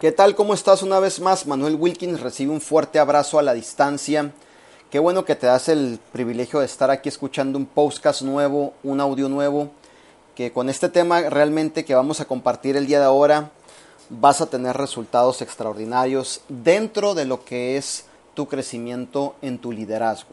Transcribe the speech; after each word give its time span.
¿Qué 0.00 0.12
tal? 0.12 0.34
¿Cómo 0.34 0.54
estás 0.54 0.82
una 0.82 0.98
vez 0.98 1.20
más? 1.20 1.46
Manuel 1.46 1.74
Wilkins 1.74 2.20
recibe 2.20 2.52
un 2.52 2.62
fuerte 2.62 2.98
abrazo 2.98 3.38
a 3.38 3.42
la 3.42 3.52
distancia. 3.52 4.32
Qué 4.90 4.98
bueno 4.98 5.26
que 5.26 5.34
te 5.34 5.46
das 5.46 5.68
el 5.68 6.00
privilegio 6.10 6.60
de 6.60 6.64
estar 6.64 6.90
aquí 6.90 7.10
escuchando 7.10 7.58
un 7.58 7.66
podcast 7.66 8.22
nuevo, 8.22 8.72
un 8.82 8.98
audio 8.98 9.28
nuevo, 9.28 9.68
que 10.34 10.52
con 10.52 10.70
este 10.70 10.88
tema 10.88 11.20
realmente 11.28 11.84
que 11.84 11.94
vamos 11.94 12.18
a 12.18 12.24
compartir 12.24 12.78
el 12.78 12.86
día 12.86 12.98
de 12.98 13.04
ahora 13.04 13.50
vas 14.08 14.40
a 14.40 14.46
tener 14.46 14.74
resultados 14.74 15.42
extraordinarios 15.42 16.40
dentro 16.48 17.14
de 17.14 17.26
lo 17.26 17.44
que 17.44 17.76
es 17.76 18.06
tu 18.32 18.48
crecimiento 18.48 19.34
en 19.42 19.58
tu 19.58 19.70
liderazgo. 19.70 20.30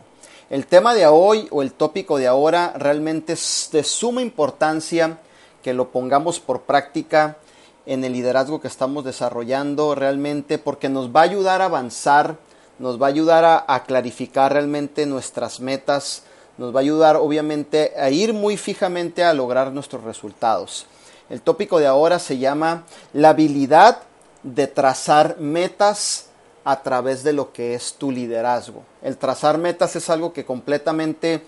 El 0.50 0.66
tema 0.66 0.94
de 0.94 1.08
hoy 1.08 1.50
o 1.52 1.62
el 1.62 1.74
tópico 1.74 2.18
de 2.18 2.28
ahora 2.28 2.72
realmente 2.78 3.34
es 3.34 3.68
de 3.74 3.84
suma 3.84 4.22
importancia 4.22 5.18
que 5.62 5.74
lo 5.74 5.92
pongamos 5.92 6.40
por 6.40 6.62
práctica 6.62 7.36
en 7.88 8.04
el 8.04 8.12
liderazgo 8.12 8.60
que 8.60 8.68
estamos 8.68 9.06
desarrollando 9.06 9.96
realmente 9.96 10.58
porque 10.58 10.90
nos 10.90 11.10
va 11.10 11.22
a 11.22 11.24
ayudar 11.24 11.62
a 11.62 11.66
avanzar, 11.66 12.36
nos 12.80 13.02
va 13.02 13.08
a 13.08 13.10
ayudar 13.10 13.66
a, 13.66 13.84
clarificar 13.86 14.52
realmente 14.52 15.06
nuestras 15.06 15.62
metas, 15.62 16.24
nos 16.58 16.76
va 16.76 16.80
a 16.80 16.82
ayudar 16.82 17.16
obviamente 17.16 17.94
a 17.98 18.10
ir 18.10 18.34
muy 18.34 18.58
fijamente 18.58 19.24
a 19.24 19.34
lograr 19.34 19.72
nuestros 19.72 20.04
resultados. 20.04 20.86
El 21.30 21.42
tópico 21.42 21.80
de 21.80 21.88
ahora 21.88 22.20
se 22.20 22.38
llama 22.38 22.84
la 23.14 23.30
habilidad 23.30 24.00
de 24.44 24.68
trazar 24.68 25.38
metas 25.40 26.28
a 26.66 26.84
través 26.84 27.24
de 27.24 27.32
lo 27.32 27.54
que 27.54 27.74
es 27.74 27.94
tu 27.94 28.12
liderazgo. 28.12 28.84
El 29.02 29.16
trazar 29.16 29.58
metas 29.58 29.96
es 29.96 30.10
algo 30.10 30.34
que 30.34 30.44
completamente 30.44 31.42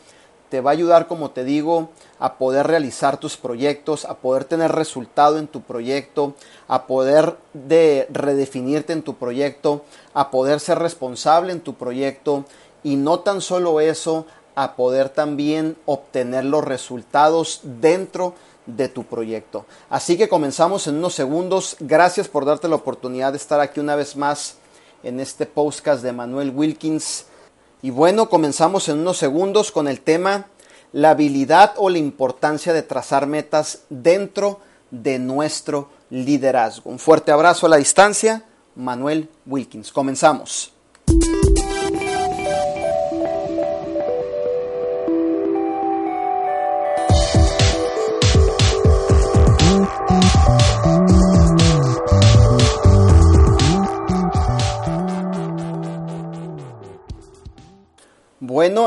te 0.49 0.61
va 0.61 0.71
a 0.71 0.73
ayudar, 0.73 1.07
como 1.07 1.31
te 1.31 1.43
digo, 1.43 1.89
a 2.19 2.37
poder 2.37 2.67
realizar 2.67 3.17
tus 3.17 3.37
proyectos, 3.37 4.05
a 4.05 4.15
poder 4.15 4.45
tener 4.45 4.71
resultado 4.71 5.37
en 5.37 5.47
tu 5.47 5.61
proyecto, 5.61 6.33
a 6.67 6.87
poder 6.87 7.37
de 7.53 8.07
redefinirte 8.11 8.93
en 8.93 9.03
tu 9.03 9.15
proyecto, 9.15 9.83
a 10.13 10.31
poder 10.31 10.59
ser 10.59 10.79
responsable 10.79 11.53
en 11.53 11.61
tu 11.61 11.75
proyecto 11.75 12.45
y 12.83 12.95
no 12.95 13.19
tan 13.19 13.41
solo 13.41 13.79
eso, 13.79 14.25
a 14.55 14.75
poder 14.75 15.09
también 15.09 15.77
obtener 15.85 16.43
los 16.45 16.63
resultados 16.63 17.61
dentro 17.63 18.33
de 18.65 18.89
tu 18.89 19.03
proyecto. 19.03 19.65
Así 19.89 20.17
que 20.17 20.29
comenzamos 20.29 20.87
en 20.87 20.95
unos 20.95 21.13
segundos. 21.13 21.77
Gracias 21.79 22.27
por 22.27 22.45
darte 22.45 22.67
la 22.67 22.75
oportunidad 22.75 23.31
de 23.31 23.37
estar 23.37 23.59
aquí 23.59 23.79
una 23.79 23.95
vez 23.95 24.15
más 24.15 24.57
en 25.03 25.19
este 25.19 25.45
podcast 25.45 26.03
de 26.03 26.11
Manuel 26.11 26.51
Wilkins. 26.51 27.25
Y 27.81 27.91
bueno, 27.91 28.29
comenzamos 28.29 28.89
en 28.89 28.99
unos 28.99 29.17
segundos 29.17 29.71
con 29.71 29.87
el 29.87 30.01
tema 30.01 30.47
la 30.91 31.11
habilidad 31.11 31.73
o 31.77 31.89
la 31.89 31.97
importancia 31.97 32.73
de 32.73 32.81
trazar 32.81 33.27
metas 33.27 33.83
dentro 33.89 34.59
de 34.91 35.19
nuestro 35.19 35.89
liderazgo. 36.09 36.89
Un 36.89 36.99
fuerte 36.99 37.31
abrazo 37.31 37.67
a 37.67 37.69
la 37.69 37.77
distancia, 37.77 38.43
Manuel 38.75 39.29
Wilkins. 39.45 39.91
Comenzamos. 39.91 40.73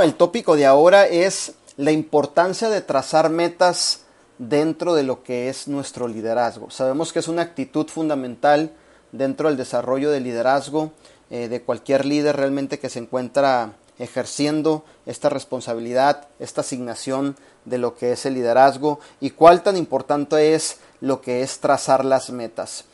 El 0.03 0.15
tópico 0.15 0.57
de 0.57 0.67
ahora 0.67 1.07
es 1.07 1.53
la 1.77 1.93
importancia 1.93 2.69
de 2.69 2.81
trazar 2.81 3.31
metas 3.31 4.01
dentro 4.37 4.95
de 4.95 5.05
lo 5.05 5.23
que 5.23 5.49
es 5.49 5.69
nuestro 5.69 6.09
liderazgo. 6.09 6.73
Sabemos 6.73 7.13
que 7.13 7.21
es 7.21 7.29
una 7.29 7.43
actitud 7.43 7.87
fundamental 7.87 8.73
dentro 9.13 9.49
del 9.49 9.57
desarrollo 9.57 10.11
del 10.11 10.25
liderazgo 10.25 10.91
eh, 11.31 11.47
de 11.47 11.63
cualquier 11.63 12.05
líder 12.05 12.37
realmente 12.37 12.81
que 12.81 12.89
se 12.89 12.99
encuentra 12.99 13.75
ejerciendo 14.01 14.85
esta 15.07 15.29
responsabilidad, 15.29 16.27
esta 16.41 16.63
asignación 16.63 17.37
de 17.65 17.79
lo 17.79 17.95
que 17.95 18.11
es 18.11 18.27
el 18.27 18.35
liderazgo 18.35 18.99
y 19.21 19.31
cuál 19.31 19.63
tan 19.63 19.77
importante 19.77 20.57
es 20.57 20.79
lo 21.01 21.21
que 21.21 21.43
es 21.43 21.61
trazar 21.61 22.05
las 22.05 22.31
metas. 22.31 22.87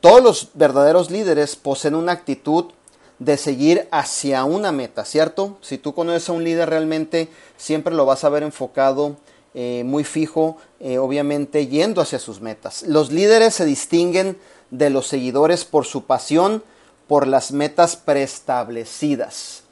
Todos 0.00 0.22
los 0.22 0.48
verdaderos 0.54 1.10
líderes 1.10 1.56
poseen 1.56 1.94
una 1.94 2.12
actitud 2.12 2.72
de 3.18 3.36
seguir 3.36 3.88
hacia 3.90 4.44
una 4.44 4.72
meta, 4.72 5.04
¿cierto? 5.04 5.58
Si 5.60 5.78
tú 5.78 5.94
conoces 5.94 6.28
a 6.28 6.32
un 6.32 6.44
líder 6.44 6.68
realmente, 6.70 7.28
siempre 7.56 7.94
lo 7.94 8.06
vas 8.06 8.24
a 8.24 8.28
ver 8.28 8.42
enfocado, 8.42 9.16
eh, 9.54 9.82
muy 9.84 10.02
fijo, 10.02 10.56
eh, 10.80 10.98
obviamente 10.98 11.68
yendo 11.68 12.00
hacia 12.00 12.18
sus 12.18 12.40
metas. 12.40 12.82
Los 12.82 13.12
líderes 13.12 13.54
se 13.54 13.64
distinguen 13.64 14.36
de 14.70 14.90
los 14.90 15.06
seguidores 15.06 15.64
por 15.64 15.86
su 15.86 16.04
pasión, 16.04 16.64
por 17.06 17.28
las 17.28 17.52
metas 17.52 17.96
preestablecidas. 17.96 19.62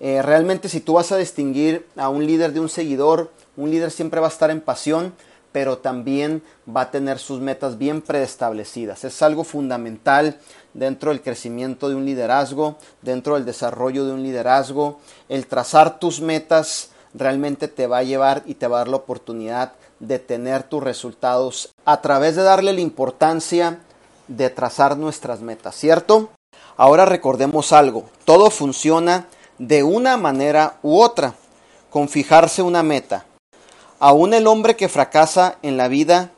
Eh, 0.00 0.22
realmente 0.22 0.68
si 0.68 0.80
tú 0.80 0.94
vas 0.94 1.10
a 1.12 1.16
distinguir 1.16 1.86
a 1.96 2.08
un 2.08 2.26
líder 2.26 2.52
de 2.52 2.60
un 2.60 2.68
seguidor, 2.68 3.32
un 3.56 3.70
líder 3.70 3.90
siempre 3.90 4.20
va 4.20 4.28
a 4.28 4.30
estar 4.30 4.50
en 4.50 4.60
pasión, 4.60 5.14
pero 5.54 5.78
también 5.78 6.42
va 6.68 6.80
a 6.80 6.90
tener 6.90 7.20
sus 7.20 7.38
metas 7.38 7.78
bien 7.78 8.02
preestablecidas. 8.02 9.04
Es 9.04 9.22
algo 9.22 9.44
fundamental 9.44 10.40
dentro 10.72 11.12
del 11.12 11.22
crecimiento 11.22 11.88
de 11.88 11.94
un 11.94 12.04
liderazgo, 12.04 12.76
dentro 13.02 13.34
del 13.34 13.44
desarrollo 13.44 14.04
de 14.04 14.14
un 14.14 14.24
liderazgo. 14.24 14.98
El 15.28 15.46
trazar 15.46 16.00
tus 16.00 16.20
metas 16.20 16.90
realmente 17.14 17.68
te 17.68 17.86
va 17.86 17.98
a 17.98 18.02
llevar 18.02 18.42
y 18.46 18.54
te 18.54 18.66
va 18.66 18.78
a 18.78 18.80
dar 18.80 18.88
la 18.88 18.96
oportunidad 18.96 19.74
de 20.00 20.18
tener 20.18 20.64
tus 20.64 20.82
resultados 20.82 21.72
a 21.84 22.00
través 22.00 22.34
de 22.34 22.42
darle 22.42 22.72
la 22.72 22.80
importancia 22.80 23.78
de 24.26 24.50
trazar 24.50 24.96
nuestras 24.96 25.40
metas, 25.40 25.76
¿cierto? 25.76 26.30
Ahora 26.76 27.04
recordemos 27.04 27.72
algo, 27.72 28.06
todo 28.24 28.50
funciona 28.50 29.28
de 29.58 29.84
una 29.84 30.16
manera 30.16 30.78
u 30.82 31.00
otra, 31.00 31.34
con 31.90 32.08
fijarse 32.08 32.60
una 32.60 32.82
meta. 32.82 33.24
Aún 33.98 34.34
el 34.34 34.46
hombre 34.46 34.76
que 34.76 34.88
fracasa 34.88 35.56
en 35.62 35.76
la 35.76 35.88
vida 35.88 36.30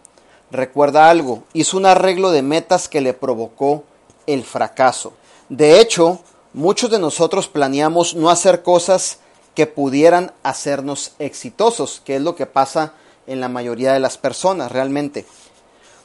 recuerda 0.50 1.10
algo, 1.10 1.42
hizo 1.52 1.76
un 1.76 1.86
arreglo 1.86 2.30
de 2.30 2.42
metas 2.42 2.88
que 2.88 3.00
le 3.00 3.14
provocó 3.14 3.84
el 4.26 4.44
fracaso. 4.44 5.12
De 5.48 5.80
hecho, 5.80 6.20
muchos 6.52 6.90
de 6.90 6.98
nosotros 6.98 7.48
planeamos 7.48 8.14
no 8.14 8.30
hacer 8.30 8.62
cosas 8.62 9.18
que 9.54 9.66
pudieran 9.66 10.32
hacernos 10.42 11.12
exitosos, 11.18 12.02
que 12.04 12.16
es 12.16 12.22
lo 12.22 12.36
que 12.36 12.46
pasa 12.46 12.92
en 13.26 13.40
la 13.40 13.48
mayoría 13.48 13.92
de 13.92 14.00
las 14.00 14.18
personas 14.18 14.70
realmente. 14.70 15.24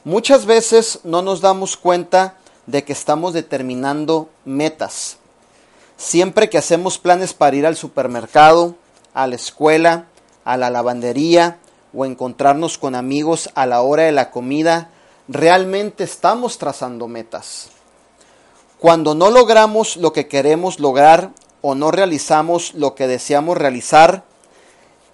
Muchas 0.04 0.46
veces 0.46 1.00
no 1.04 1.22
nos 1.22 1.40
damos 1.40 1.76
cuenta 1.76 2.36
de 2.66 2.82
que 2.84 2.92
estamos 2.92 3.34
determinando 3.34 4.28
metas. 4.44 5.18
Siempre 5.96 6.48
que 6.48 6.58
hacemos 6.58 6.98
planes 6.98 7.34
para 7.34 7.54
ir 7.54 7.66
al 7.66 7.76
supermercado, 7.76 8.74
a 9.14 9.26
la 9.26 9.36
escuela, 9.36 10.06
a 10.44 10.56
la 10.56 10.70
lavandería 10.70 11.58
o 11.94 12.04
encontrarnos 12.04 12.78
con 12.78 12.94
amigos 12.94 13.50
a 13.54 13.66
la 13.66 13.82
hora 13.82 14.04
de 14.04 14.12
la 14.12 14.30
comida, 14.30 14.90
realmente 15.28 16.04
estamos 16.04 16.58
trazando 16.58 17.08
metas. 17.08 17.68
Cuando 18.78 19.14
no 19.14 19.30
logramos 19.30 19.96
lo 19.96 20.12
que 20.12 20.26
queremos 20.26 20.80
lograr 20.80 21.30
o 21.60 21.74
no 21.74 21.90
realizamos 21.90 22.74
lo 22.74 22.94
que 22.94 23.06
deseamos 23.06 23.56
realizar, 23.56 24.24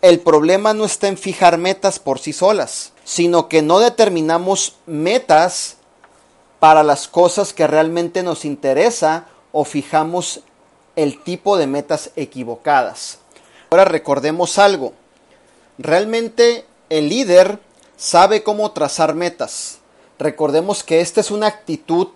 el 0.00 0.20
problema 0.20 0.74
no 0.74 0.84
está 0.84 1.08
en 1.08 1.18
fijar 1.18 1.58
metas 1.58 1.98
por 1.98 2.20
sí 2.20 2.32
solas, 2.32 2.92
sino 3.04 3.48
que 3.48 3.62
no 3.62 3.80
determinamos 3.80 4.76
metas 4.86 5.76
para 6.60 6.82
las 6.82 7.08
cosas 7.08 7.52
que 7.52 7.66
realmente 7.66 8.22
nos 8.22 8.44
interesa 8.44 9.26
o 9.52 9.64
fijamos 9.64 10.40
el 10.96 11.22
tipo 11.22 11.56
de 11.56 11.66
metas 11.66 12.10
equivocadas. 12.16 13.18
Ahora 13.70 13.84
recordemos 13.84 14.58
algo, 14.58 14.92
Realmente 15.78 16.64
el 16.90 17.08
líder 17.08 17.60
sabe 17.96 18.42
cómo 18.42 18.72
trazar 18.72 19.14
metas. 19.14 19.78
Recordemos 20.18 20.82
que 20.82 21.00
esta 21.00 21.20
es 21.20 21.30
una 21.30 21.46
actitud 21.46 22.08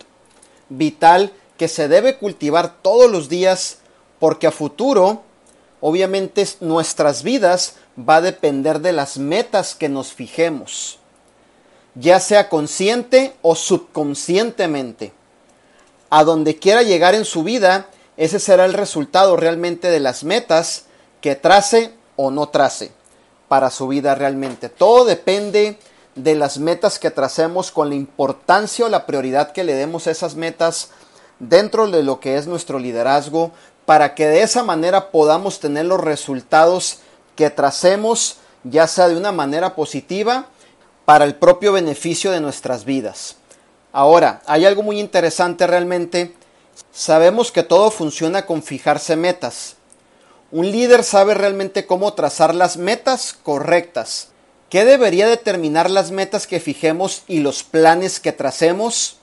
vital 0.68 1.32
que 1.56 1.68
se 1.68 1.86
debe 1.86 2.18
cultivar 2.18 2.82
todos 2.82 3.08
los 3.08 3.28
días 3.28 3.78
porque 4.18 4.48
a 4.48 4.50
futuro, 4.50 5.22
obviamente, 5.80 6.44
nuestras 6.58 7.22
vidas 7.22 7.76
va 7.96 8.16
a 8.16 8.20
depender 8.20 8.80
de 8.80 8.92
las 8.92 9.16
metas 9.18 9.76
que 9.76 9.88
nos 9.88 10.12
fijemos, 10.12 10.98
ya 11.94 12.18
sea 12.18 12.48
consciente 12.48 13.32
o 13.42 13.54
subconscientemente. 13.54 15.12
A 16.10 16.24
donde 16.24 16.56
quiera 16.56 16.82
llegar 16.82 17.14
en 17.14 17.24
su 17.24 17.44
vida, 17.44 17.86
ese 18.16 18.40
será 18.40 18.64
el 18.64 18.72
resultado 18.72 19.36
realmente 19.36 19.88
de 19.88 20.00
las 20.00 20.24
metas 20.24 20.86
que 21.20 21.36
trace 21.36 21.94
o 22.16 22.32
no 22.32 22.48
trace 22.48 22.90
para 23.52 23.68
su 23.68 23.86
vida 23.86 24.14
realmente. 24.14 24.70
Todo 24.70 25.04
depende 25.04 25.76
de 26.14 26.34
las 26.34 26.56
metas 26.56 26.98
que 26.98 27.10
tracemos 27.10 27.70
con 27.70 27.90
la 27.90 27.94
importancia 27.94 28.86
o 28.86 28.88
la 28.88 29.04
prioridad 29.04 29.52
que 29.52 29.62
le 29.62 29.74
demos 29.74 30.06
a 30.06 30.10
esas 30.10 30.36
metas 30.36 30.88
dentro 31.38 31.86
de 31.90 32.02
lo 32.02 32.18
que 32.18 32.38
es 32.38 32.46
nuestro 32.46 32.78
liderazgo 32.78 33.52
para 33.84 34.14
que 34.14 34.26
de 34.26 34.40
esa 34.40 34.62
manera 34.62 35.10
podamos 35.10 35.60
tener 35.60 35.84
los 35.84 36.00
resultados 36.00 37.00
que 37.36 37.50
tracemos 37.50 38.38
ya 38.64 38.86
sea 38.86 39.08
de 39.08 39.18
una 39.18 39.32
manera 39.32 39.74
positiva 39.74 40.46
para 41.04 41.26
el 41.26 41.34
propio 41.34 41.74
beneficio 41.74 42.30
de 42.30 42.40
nuestras 42.40 42.86
vidas. 42.86 43.36
Ahora, 43.92 44.40
hay 44.46 44.64
algo 44.64 44.82
muy 44.82 44.98
interesante 44.98 45.66
realmente. 45.66 46.34
Sabemos 46.90 47.52
que 47.52 47.62
todo 47.62 47.90
funciona 47.90 48.46
con 48.46 48.62
fijarse 48.62 49.14
metas. 49.14 49.76
Un 50.52 50.70
líder 50.70 51.02
sabe 51.02 51.32
realmente 51.32 51.86
cómo 51.86 52.12
trazar 52.12 52.54
las 52.54 52.76
metas 52.76 53.32
correctas. 53.42 54.28
¿Qué 54.68 54.84
debería 54.84 55.26
determinar 55.26 55.90
las 55.90 56.10
metas 56.10 56.46
que 56.46 56.60
fijemos 56.60 57.22
y 57.26 57.40
los 57.40 57.62
planes 57.62 58.20
que 58.20 58.32
tracemos? 58.32 59.16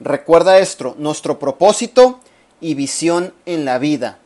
Recuerda 0.00 0.58
esto, 0.58 0.96
nuestro 0.98 1.38
propósito 1.38 2.18
y 2.60 2.74
visión 2.74 3.32
en 3.46 3.64
la 3.64 3.78
vida. 3.78 4.18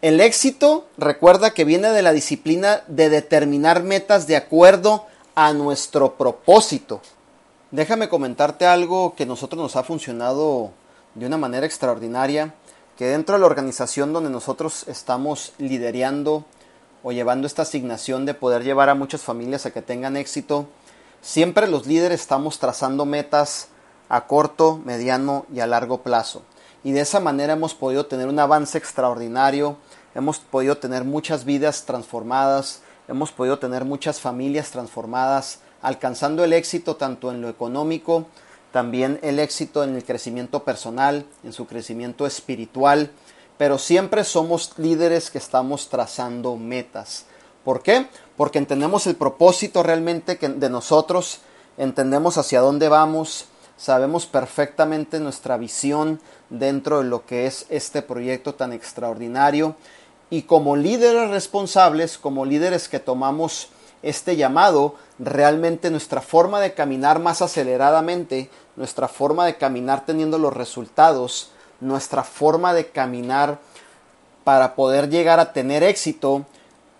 El 0.00 0.22
éxito, 0.22 0.86
recuerda 0.96 1.52
que 1.52 1.64
viene 1.64 1.90
de 1.90 2.00
la 2.00 2.12
disciplina 2.12 2.82
de 2.86 3.10
determinar 3.10 3.82
metas 3.82 4.26
de 4.26 4.36
acuerdo 4.36 5.04
a 5.34 5.52
nuestro 5.52 6.16
propósito. 6.16 7.02
Déjame 7.72 8.08
comentarte 8.08 8.64
algo 8.64 9.14
que 9.14 9.24
a 9.24 9.26
nosotros 9.26 9.60
nos 9.60 9.76
ha 9.76 9.82
funcionado 9.82 10.70
de 11.14 11.26
una 11.26 11.36
manera 11.36 11.66
extraordinaria, 11.66 12.54
que 12.96 13.06
dentro 13.06 13.34
de 13.34 13.40
la 13.40 13.46
organización 13.46 14.12
donde 14.12 14.30
nosotros 14.30 14.86
estamos 14.88 15.52
liderando 15.58 16.44
o 17.02 17.12
llevando 17.12 17.46
esta 17.46 17.62
asignación 17.62 18.24
de 18.24 18.34
poder 18.34 18.64
llevar 18.64 18.88
a 18.88 18.94
muchas 18.94 19.22
familias 19.22 19.66
a 19.66 19.70
que 19.70 19.82
tengan 19.82 20.16
éxito, 20.16 20.66
siempre 21.20 21.68
los 21.68 21.86
líderes 21.86 22.22
estamos 22.22 22.58
trazando 22.58 23.04
metas 23.04 23.68
a 24.08 24.26
corto, 24.26 24.80
mediano 24.84 25.46
y 25.52 25.60
a 25.60 25.66
largo 25.66 26.02
plazo. 26.02 26.42
Y 26.84 26.92
de 26.92 27.00
esa 27.00 27.20
manera 27.20 27.52
hemos 27.52 27.74
podido 27.74 28.06
tener 28.06 28.28
un 28.28 28.38
avance 28.38 28.78
extraordinario, 28.78 29.76
hemos 30.14 30.38
podido 30.38 30.78
tener 30.78 31.04
muchas 31.04 31.44
vidas 31.44 31.84
transformadas, 31.84 32.80
hemos 33.08 33.30
podido 33.30 33.58
tener 33.58 33.84
muchas 33.84 34.20
familias 34.20 34.70
transformadas, 34.70 35.60
alcanzando 35.82 36.44
el 36.44 36.52
éxito 36.54 36.96
tanto 36.96 37.30
en 37.30 37.42
lo 37.42 37.48
económico, 37.48 38.26
también 38.76 39.18
el 39.22 39.38
éxito 39.38 39.84
en 39.84 39.96
el 39.96 40.04
crecimiento 40.04 40.62
personal, 40.62 41.24
en 41.44 41.54
su 41.54 41.66
crecimiento 41.66 42.26
espiritual, 42.26 43.10
pero 43.56 43.78
siempre 43.78 44.22
somos 44.22 44.74
líderes 44.76 45.30
que 45.30 45.38
estamos 45.38 45.88
trazando 45.88 46.56
metas. 46.56 47.24
¿Por 47.64 47.82
qué? 47.82 48.06
Porque 48.36 48.58
entendemos 48.58 49.06
el 49.06 49.16
propósito 49.16 49.82
realmente 49.82 50.36
de 50.36 50.68
nosotros, 50.68 51.38
entendemos 51.78 52.36
hacia 52.36 52.60
dónde 52.60 52.90
vamos, 52.90 53.46
sabemos 53.78 54.26
perfectamente 54.26 55.20
nuestra 55.20 55.56
visión 55.56 56.20
dentro 56.50 56.98
de 56.98 57.08
lo 57.08 57.24
que 57.24 57.46
es 57.46 57.64
este 57.70 58.02
proyecto 58.02 58.56
tan 58.56 58.74
extraordinario 58.74 59.74
y 60.28 60.42
como 60.42 60.76
líderes 60.76 61.30
responsables, 61.30 62.18
como 62.18 62.44
líderes 62.44 62.90
que 62.90 63.00
tomamos 63.00 63.70
este 64.08 64.36
llamado, 64.36 64.94
realmente 65.18 65.90
nuestra 65.90 66.20
forma 66.20 66.60
de 66.60 66.74
caminar 66.74 67.18
más 67.18 67.42
aceleradamente, 67.42 68.50
nuestra 68.76 69.08
forma 69.08 69.46
de 69.46 69.56
caminar 69.56 70.06
teniendo 70.06 70.38
los 70.38 70.52
resultados, 70.52 71.50
nuestra 71.80 72.22
forma 72.22 72.72
de 72.72 72.88
caminar 72.88 73.58
para 74.44 74.74
poder 74.74 75.08
llegar 75.10 75.40
a 75.40 75.52
tener 75.52 75.82
éxito, 75.82 76.46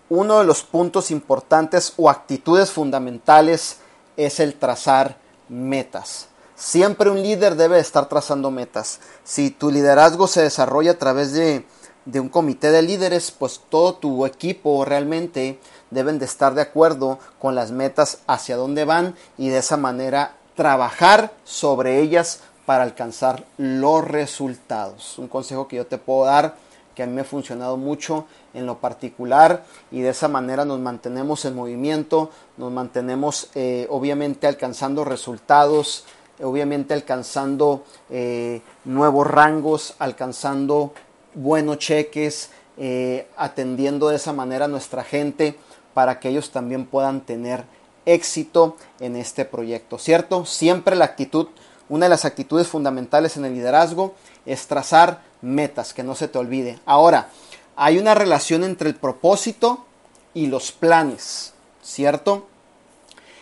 uno 0.09 0.39
de 0.39 0.45
los 0.45 0.63
puntos 0.63 1.11
importantes 1.11 1.93
o 1.97 2.09
actitudes 2.09 2.71
fundamentales 2.71 3.77
es 4.17 4.39
el 4.39 4.55
trazar 4.55 5.17
metas. 5.49 6.27
Siempre 6.55 7.09
un 7.09 7.21
líder 7.21 7.55
debe 7.55 7.79
estar 7.79 8.09
trazando 8.09 8.49
metas. 8.51 8.99
Si 9.23 9.51
tu 9.51 9.69
liderazgo 9.69 10.27
se 10.27 10.41
desarrolla 10.41 10.91
a 10.91 10.97
través 10.97 11.33
de, 11.33 11.65
de 12.05 12.19
un 12.19 12.29
comité 12.29 12.71
de 12.71 12.81
líderes, 12.81 13.31
pues 13.31 13.61
todo 13.69 13.95
tu 13.95 14.25
equipo 14.25 14.83
realmente 14.83 15.59
deben 15.91 16.19
de 16.19 16.25
estar 16.25 16.53
de 16.53 16.61
acuerdo 16.61 17.19
con 17.39 17.55
las 17.55 17.71
metas 17.71 18.19
hacia 18.27 18.57
dónde 18.57 18.85
van 18.85 19.15
y 19.37 19.49
de 19.49 19.59
esa 19.59 19.77
manera 19.77 20.33
trabajar 20.55 21.31
sobre 21.43 21.99
ellas 21.99 22.41
para 22.65 22.83
alcanzar 22.83 23.45
los 23.57 24.05
resultados. 24.05 25.17
Un 25.17 25.27
consejo 25.27 25.67
que 25.67 25.77
yo 25.77 25.87
te 25.87 25.97
puedo 25.97 26.25
dar 26.25 26.55
que 26.97 27.03
a 27.03 27.05
mí 27.05 27.13
me 27.13 27.21
ha 27.21 27.25
funcionado 27.25 27.77
mucho 27.77 28.25
en 28.55 28.65
lo 28.65 28.79
particular 28.79 29.63
y 29.91 30.01
de 30.01 30.09
esa 30.09 30.27
manera 30.27 30.65
nos 30.65 30.79
mantenemos 30.79 31.45
en 31.45 31.55
movimiento, 31.55 32.31
nos 32.57 32.71
mantenemos 32.71 33.51
eh, 33.53 33.85
obviamente 33.91 34.47
alcanzando 34.47 35.05
resultados, 35.05 36.05
obviamente 36.41 36.95
alcanzando 36.95 37.83
eh, 38.09 38.63
nuevos 38.83 39.27
rangos, 39.27 39.93
alcanzando 39.99 40.91
buenos 41.35 41.77
cheques, 41.77 42.49
eh, 42.77 43.27
atendiendo 43.37 44.09
de 44.09 44.15
esa 44.15 44.33
manera 44.33 44.65
a 44.65 44.67
nuestra 44.67 45.03
gente 45.03 45.55
para 45.97 46.19
que 46.19 46.29
ellos 46.29 46.51
también 46.51 46.85
puedan 46.85 47.21
tener 47.21 47.63
éxito 48.05 48.77
en 48.99 49.15
este 49.15 49.45
proyecto, 49.45 49.97
¿cierto? 49.97 50.45
Siempre 50.45 50.95
la 50.95 51.05
actitud, 51.05 51.47
una 51.89 52.05
de 52.05 52.11
las 52.11 52.23
actitudes 52.23 52.67
fundamentales 52.67 53.35
en 53.35 53.45
el 53.45 53.55
liderazgo 53.55 54.13
es 54.45 54.67
trazar 54.67 55.23
metas, 55.41 55.95
que 55.95 56.03
no 56.03 56.13
se 56.13 56.27
te 56.27 56.37
olvide. 56.37 56.77
Ahora, 56.85 57.29
hay 57.75 57.97
una 57.97 58.13
relación 58.13 58.63
entre 58.63 58.89
el 58.89 58.95
propósito 58.95 59.87
y 60.35 60.45
los 60.45 60.71
planes, 60.71 61.55
¿cierto? 61.81 62.45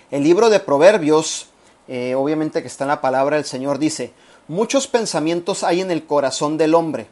El 0.10 0.24
libro 0.24 0.50
de 0.50 0.62
Proverbios 0.62 1.48
eh, 1.90 2.16
obviamente 2.16 2.62
que 2.62 2.70
está 2.70 2.86
en 2.86 2.90
la 2.92 3.02
palabra 3.02 3.36
del 3.36 3.44
Señor, 3.44 3.80
dice, 3.80 4.14
muchos 4.48 4.88
pensamientos 4.88 5.66
hay 5.66 5.82
en 5.82 5.92
el 5.92 6.06
corazón 6.06 6.58
del 6.58 6.74
hombre, 6.74 7.08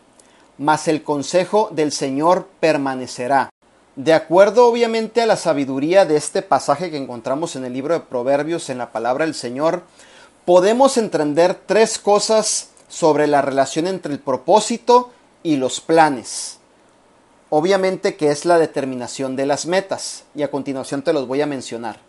mas 0.58 0.88
el 0.88 1.04
consejo 1.04 1.68
del 1.74 1.92
Señor 1.92 2.48
permanecerá. 2.62 3.50
De 3.96 4.14
acuerdo 4.14 4.66
obviamente 4.66 5.22
a 5.22 5.28
la 5.28 5.36
sabiduría 5.36 6.06
de 6.06 6.16
este 6.16 6.42
pasaje 6.42 6.90
que 6.90 6.98
encontramos 6.98 7.56
en 7.56 7.64
el 7.64 7.74
libro 7.74 7.94
de 7.94 8.00
Proverbios, 8.00 8.70
en 8.70 8.80
la 8.80 8.92
palabra 8.92 9.26
del 9.26 9.36
Señor, 9.36 9.84
podemos 10.46 10.98
entender 10.98 11.54
tres 11.68 12.00
cosas 12.00 12.70
sobre 12.90 13.28
la 13.28 13.44
relación 13.44 13.86
entre 13.86 14.12
el 14.12 14.20
propósito 14.20 15.12
y 15.44 15.58
los 15.58 15.80
planes. 15.80 16.58
Obviamente 17.52 18.16
que 18.16 18.32
es 18.32 18.46
la 18.46 18.58
determinación 18.58 19.36
de 19.36 19.46
las 19.46 19.68
metas, 19.68 20.24
y 20.34 20.42
a 20.42 20.50
continuación 20.50 21.04
te 21.04 21.14
los 21.14 21.28
voy 21.28 21.42
a 21.42 21.48
mencionar. 21.48 22.00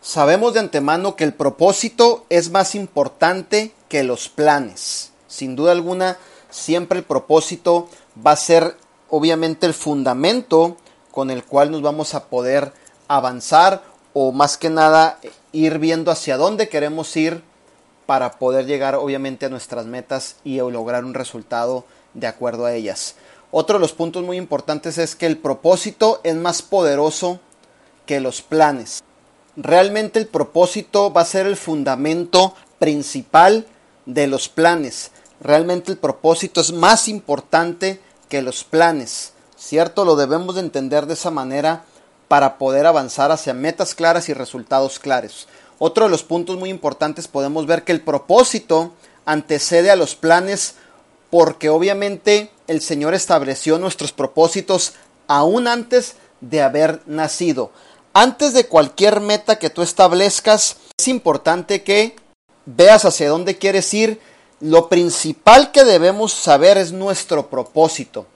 Sabemos 0.00 0.54
de 0.54 0.60
antemano 0.60 1.14
que 1.14 1.22
el 1.22 1.34
propósito 1.34 2.24
es 2.28 2.50
más 2.50 2.74
importante 2.74 3.72
que 3.88 4.02
los 4.02 4.28
planes. 4.28 5.12
Sin 5.28 5.54
duda 5.54 5.70
alguna, 5.70 6.18
siempre 6.50 6.98
el 6.98 7.04
propósito 7.04 7.88
va 8.26 8.32
a 8.32 8.36
ser 8.36 8.76
obviamente 9.10 9.66
el 9.66 9.74
fundamento 9.74 10.76
con 11.10 11.30
el 11.30 11.44
cual 11.44 11.70
nos 11.70 11.82
vamos 11.82 12.14
a 12.14 12.24
poder 12.26 12.72
avanzar 13.08 13.82
o 14.12 14.32
más 14.32 14.56
que 14.56 14.70
nada 14.70 15.18
ir 15.52 15.78
viendo 15.78 16.10
hacia 16.10 16.36
dónde 16.36 16.68
queremos 16.68 17.16
ir 17.16 17.42
para 18.06 18.38
poder 18.38 18.66
llegar 18.66 18.96
obviamente 18.96 19.46
a 19.46 19.50
nuestras 19.50 19.86
metas 19.86 20.36
y 20.44 20.58
lograr 20.58 21.04
un 21.04 21.14
resultado 21.14 21.84
de 22.14 22.26
acuerdo 22.26 22.66
a 22.66 22.74
ellas. 22.74 23.14
Otro 23.50 23.78
de 23.78 23.80
los 23.80 23.92
puntos 23.92 24.24
muy 24.24 24.36
importantes 24.36 24.98
es 24.98 25.16
que 25.16 25.26
el 25.26 25.38
propósito 25.38 26.20
es 26.24 26.36
más 26.36 26.62
poderoso 26.62 27.40
que 28.06 28.20
los 28.20 28.42
planes 28.42 29.02
realmente 29.56 30.18
el 30.18 30.26
propósito 30.26 31.12
va 31.12 31.22
a 31.22 31.26
ser 31.26 31.46
el 31.46 31.56
fundamento 31.56 32.54
principal 32.78 33.66
de 34.06 34.26
los 34.26 34.48
planes. 34.48 35.10
Realmente 35.40 35.92
el 35.92 35.98
propósito 35.98 36.60
es 36.60 36.72
más 36.72 37.08
importante 37.08 38.00
que 38.28 38.42
los 38.42 38.64
planes, 38.64 39.32
¿cierto? 39.60 40.04
Lo 40.04 40.16
debemos 40.16 40.54
de 40.54 40.62
entender 40.62 41.06
de 41.06 41.14
esa 41.14 41.30
manera 41.30 41.84
para 42.28 42.58
poder 42.58 42.86
avanzar 42.86 43.30
hacia 43.30 43.54
metas 43.54 43.94
claras 43.94 44.28
y 44.28 44.34
resultados 44.34 44.98
claros. 44.98 45.48
Otro 45.78 46.04
de 46.04 46.10
los 46.10 46.22
puntos 46.22 46.58
muy 46.58 46.70
importantes 46.70 47.28
podemos 47.28 47.66
ver 47.66 47.84
que 47.84 47.92
el 47.92 48.00
propósito 48.00 48.92
antecede 49.26 49.90
a 49.90 49.96
los 49.96 50.14
planes 50.14 50.76
porque 51.28 51.68
obviamente 51.68 52.50
el 52.66 52.80
Señor 52.80 53.14
estableció 53.14 53.78
nuestros 53.78 54.12
propósitos 54.12 54.94
aún 55.28 55.68
antes 55.68 56.14
de 56.40 56.62
haber 56.62 57.02
nacido. 57.06 57.70
Antes 58.12 58.54
de 58.54 58.66
cualquier 58.66 59.20
meta 59.20 59.58
que 59.58 59.70
tú 59.70 59.82
establezcas, 59.82 60.78
es 60.98 61.08
importante 61.08 61.82
que 61.84 62.16
veas 62.66 63.04
hacia 63.04 63.28
dónde 63.28 63.58
quieres 63.58 63.92
ir. 63.94 64.20
Lo 64.60 64.88
principal 64.88 65.70
que 65.70 65.84
debemos 65.84 66.32
saber 66.32 66.76
es 66.78 66.92
nuestro 66.92 67.48
propósito 67.48 68.26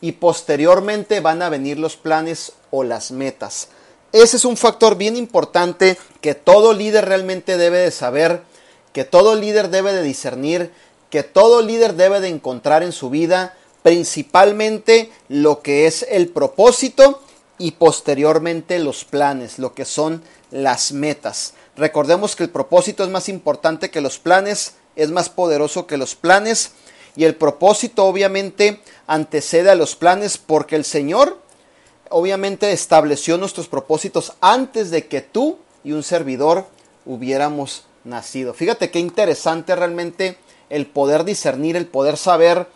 y 0.00 0.12
posteriormente 0.12 1.20
van 1.20 1.42
a 1.42 1.48
venir 1.48 1.78
los 1.78 1.96
planes 1.96 2.52
o 2.70 2.84
las 2.84 3.10
metas. 3.10 3.68
Ese 4.12 4.36
es 4.36 4.44
un 4.44 4.56
factor 4.56 4.96
bien 4.96 5.16
importante 5.16 5.96
que 6.20 6.34
todo 6.34 6.72
líder 6.72 7.04
realmente 7.06 7.56
debe 7.56 7.78
de 7.78 7.90
saber, 7.90 8.42
que 8.92 9.04
todo 9.04 9.36
líder 9.36 9.70
debe 9.70 9.92
de 9.92 10.02
discernir, 10.02 10.72
que 11.10 11.22
todo 11.22 11.62
líder 11.62 11.94
debe 11.94 12.20
de 12.20 12.28
encontrar 12.28 12.82
en 12.82 12.92
su 12.92 13.10
vida, 13.10 13.54
principalmente 13.82 15.12
lo 15.28 15.62
que 15.62 15.86
es 15.86 16.04
el 16.08 16.28
propósito 16.28 17.22
y 17.58 17.72
posteriormente 17.72 18.78
los 18.78 19.04
planes, 19.04 19.58
lo 19.58 19.74
que 19.74 19.84
son 19.84 20.22
las 20.50 20.92
metas. 20.92 21.54
Recordemos 21.76 22.34
que 22.34 22.42
el 22.42 22.50
propósito 22.50 23.04
es 23.04 23.10
más 23.10 23.28
importante 23.28 23.90
que 23.90 24.00
los 24.00 24.18
planes, 24.18 24.74
es 24.96 25.10
más 25.10 25.28
poderoso 25.28 25.86
que 25.86 25.96
los 25.96 26.14
planes 26.14 26.72
y 27.16 27.24
el 27.24 27.34
propósito 27.34 28.04
obviamente 28.04 28.80
antecede 29.06 29.70
a 29.70 29.74
los 29.74 29.96
planes 29.96 30.38
porque 30.38 30.76
el 30.76 30.84
Señor 30.84 31.38
obviamente 32.08 32.72
estableció 32.72 33.38
nuestros 33.38 33.68
propósitos 33.68 34.34
antes 34.40 34.90
de 34.90 35.06
que 35.06 35.20
tú 35.20 35.58
y 35.84 35.92
un 35.92 36.02
servidor 36.02 36.66
hubiéramos 37.06 37.84
nacido. 38.04 38.54
Fíjate 38.54 38.90
qué 38.90 38.98
interesante 38.98 39.74
realmente 39.74 40.38
el 40.68 40.86
poder 40.86 41.24
discernir, 41.24 41.76
el 41.76 41.86
poder 41.86 42.16
saber 42.16 42.68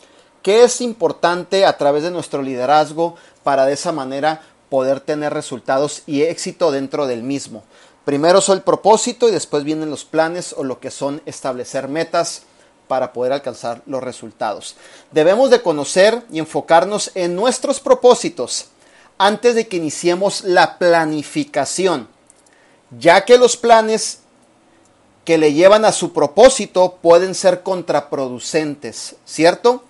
qué 0.42 0.64
es 0.64 0.80
importante 0.80 1.64
a 1.64 1.76
través 1.78 2.02
de 2.02 2.10
nuestro 2.10 2.42
liderazgo 2.42 3.16
para 3.42 3.66
de 3.66 3.74
esa 3.74 3.92
manera 3.92 4.42
poder 4.68 5.00
tener 5.00 5.32
resultados 5.32 6.02
y 6.06 6.22
éxito 6.22 6.70
dentro 6.72 7.06
del 7.06 7.22
mismo. 7.22 7.64
Primero 8.04 8.40
son 8.40 8.58
el 8.58 8.64
propósito 8.64 9.28
y 9.28 9.32
después 9.32 9.64
vienen 9.64 9.90
los 9.90 10.04
planes 10.04 10.54
o 10.56 10.64
lo 10.64 10.80
que 10.80 10.90
son 10.90 11.22
establecer 11.24 11.88
metas 11.88 12.42
para 12.88 13.12
poder 13.12 13.32
alcanzar 13.32 13.82
los 13.86 14.02
resultados. 14.02 14.76
Debemos 15.10 15.50
de 15.50 15.62
conocer 15.62 16.22
y 16.30 16.38
enfocarnos 16.38 17.10
en 17.14 17.34
nuestros 17.34 17.80
propósitos 17.80 18.66
antes 19.18 19.54
de 19.54 19.68
que 19.68 19.76
iniciemos 19.76 20.44
la 20.44 20.78
planificación, 20.78 22.08
ya 22.98 23.24
que 23.24 23.38
los 23.38 23.56
planes 23.56 24.20
que 25.24 25.38
le 25.38 25.54
llevan 25.54 25.84
a 25.84 25.92
su 25.92 26.12
propósito 26.12 26.98
pueden 27.00 27.34
ser 27.34 27.62
contraproducentes, 27.62 29.16
¿cierto? 29.24 29.84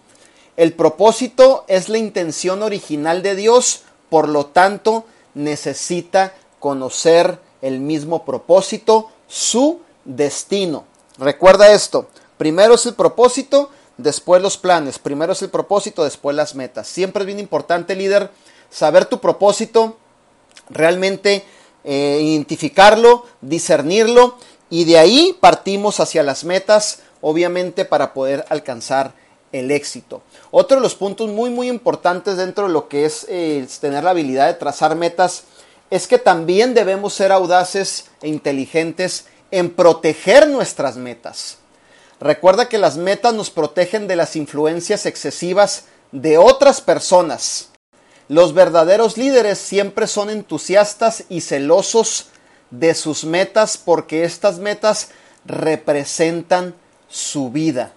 El 0.56 0.72
propósito 0.72 1.64
es 1.66 1.88
la 1.88 1.98
intención 1.98 2.62
original 2.62 3.22
de 3.22 3.34
Dios, 3.34 3.82
por 4.08 4.28
lo 4.28 4.46
tanto 4.46 5.04
necesita 5.34 6.34
conocer 6.60 7.40
el 7.60 7.80
mismo 7.80 8.24
propósito, 8.24 9.10
su 9.26 9.80
destino. 10.04 10.84
Recuerda 11.18 11.72
esto, 11.72 12.08
primero 12.44 12.74
es 12.74 12.84
el 12.84 12.92
propósito, 12.92 13.70
después 13.96 14.42
los 14.42 14.58
planes, 14.58 14.98
primero 14.98 15.32
es 15.32 15.40
el 15.40 15.48
propósito, 15.48 16.04
después 16.04 16.36
las 16.36 16.54
metas. 16.54 16.86
Siempre 16.86 17.22
es 17.22 17.26
bien 17.26 17.38
importante, 17.38 17.96
líder, 17.96 18.30
saber 18.68 19.06
tu 19.06 19.18
propósito, 19.18 19.96
realmente 20.68 21.42
eh, 21.84 22.20
identificarlo, 22.20 23.24
discernirlo 23.40 24.36
y 24.68 24.84
de 24.84 24.98
ahí 24.98 25.34
partimos 25.40 26.00
hacia 26.00 26.22
las 26.22 26.44
metas, 26.44 26.98
obviamente 27.22 27.86
para 27.86 28.12
poder 28.12 28.44
alcanzar 28.50 29.14
el 29.50 29.70
éxito. 29.70 30.20
Otro 30.50 30.76
de 30.76 30.82
los 30.82 30.96
puntos 30.96 31.30
muy 31.30 31.48
muy 31.48 31.68
importantes 31.68 32.36
dentro 32.36 32.66
de 32.66 32.74
lo 32.74 32.88
que 32.88 33.06
es 33.06 33.24
eh, 33.30 33.66
tener 33.80 34.04
la 34.04 34.10
habilidad 34.10 34.48
de 34.48 34.54
trazar 34.54 34.96
metas 34.96 35.44
es 35.88 36.06
que 36.06 36.18
también 36.18 36.74
debemos 36.74 37.14
ser 37.14 37.32
audaces 37.32 38.10
e 38.20 38.28
inteligentes 38.28 39.28
en 39.50 39.70
proteger 39.70 40.46
nuestras 40.46 40.98
metas. 40.98 41.63
Recuerda 42.20 42.68
que 42.68 42.78
las 42.78 42.96
metas 42.96 43.34
nos 43.34 43.50
protegen 43.50 44.06
de 44.06 44.16
las 44.16 44.36
influencias 44.36 45.06
excesivas 45.06 45.86
de 46.12 46.38
otras 46.38 46.80
personas. 46.80 47.70
Los 48.28 48.54
verdaderos 48.54 49.18
líderes 49.18 49.58
siempre 49.58 50.06
son 50.06 50.30
entusiastas 50.30 51.24
y 51.28 51.42
celosos 51.42 52.28
de 52.70 52.94
sus 52.94 53.24
metas 53.24 53.76
porque 53.76 54.24
estas 54.24 54.58
metas 54.58 55.10
representan 55.44 56.74
su 57.08 57.50
vida. 57.50 57.92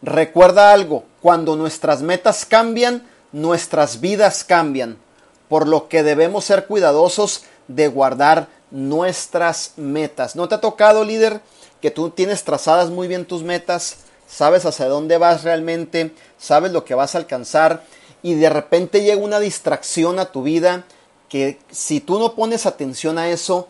Recuerda 0.00 0.72
algo, 0.72 1.04
cuando 1.20 1.56
nuestras 1.56 2.02
metas 2.02 2.44
cambian, 2.44 3.08
nuestras 3.32 4.00
vidas 4.00 4.44
cambian, 4.44 4.96
por 5.48 5.66
lo 5.66 5.88
que 5.88 6.02
debemos 6.02 6.44
ser 6.44 6.66
cuidadosos 6.66 7.44
de 7.66 7.88
guardar 7.88 8.46
nuestras 8.70 9.72
metas. 9.76 10.36
¿No 10.36 10.48
te 10.48 10.54
ha 10.54 10.60
tocado, 10.60 11.04
líder, 11.04 11.40
que 11.80 11.90
tú 11.90 12.10
tienes 12.10 12.44
trazadas 12.44 12.90
muy 12.90 13.08
bien 13.08 13.24
tus 13.24 13.42
metas, 13.42 13.98
sabes 14.26 14.64
hacia 14.66 14.86
dónde 14.88 15.18
vas 15.18 15.44
realmente, 15.44 16.12
sabes 16.38 16.72
lo 16.72 16.84
que 16.84 16.94
vas 16.94 17.14
a 17.14 17.18
alcanzar 17.18 17.84
y 18.22 18.34
de 18.34 18.50
repente 18.50 19.02
llega 19.02 19.22
una 19.22 19.40
distracción 19.40 20.18
a 20.18 20.32
tu 20.32 20.42
vida 20.42 20.84
que 21.28 21.58
si 21.70 22.00
tú 22.00 22.18
no 22.18 22.34
pones 22.34 22.66
atención 22.66 23.18
a 23.18 23.30
eso, 23.30 23.68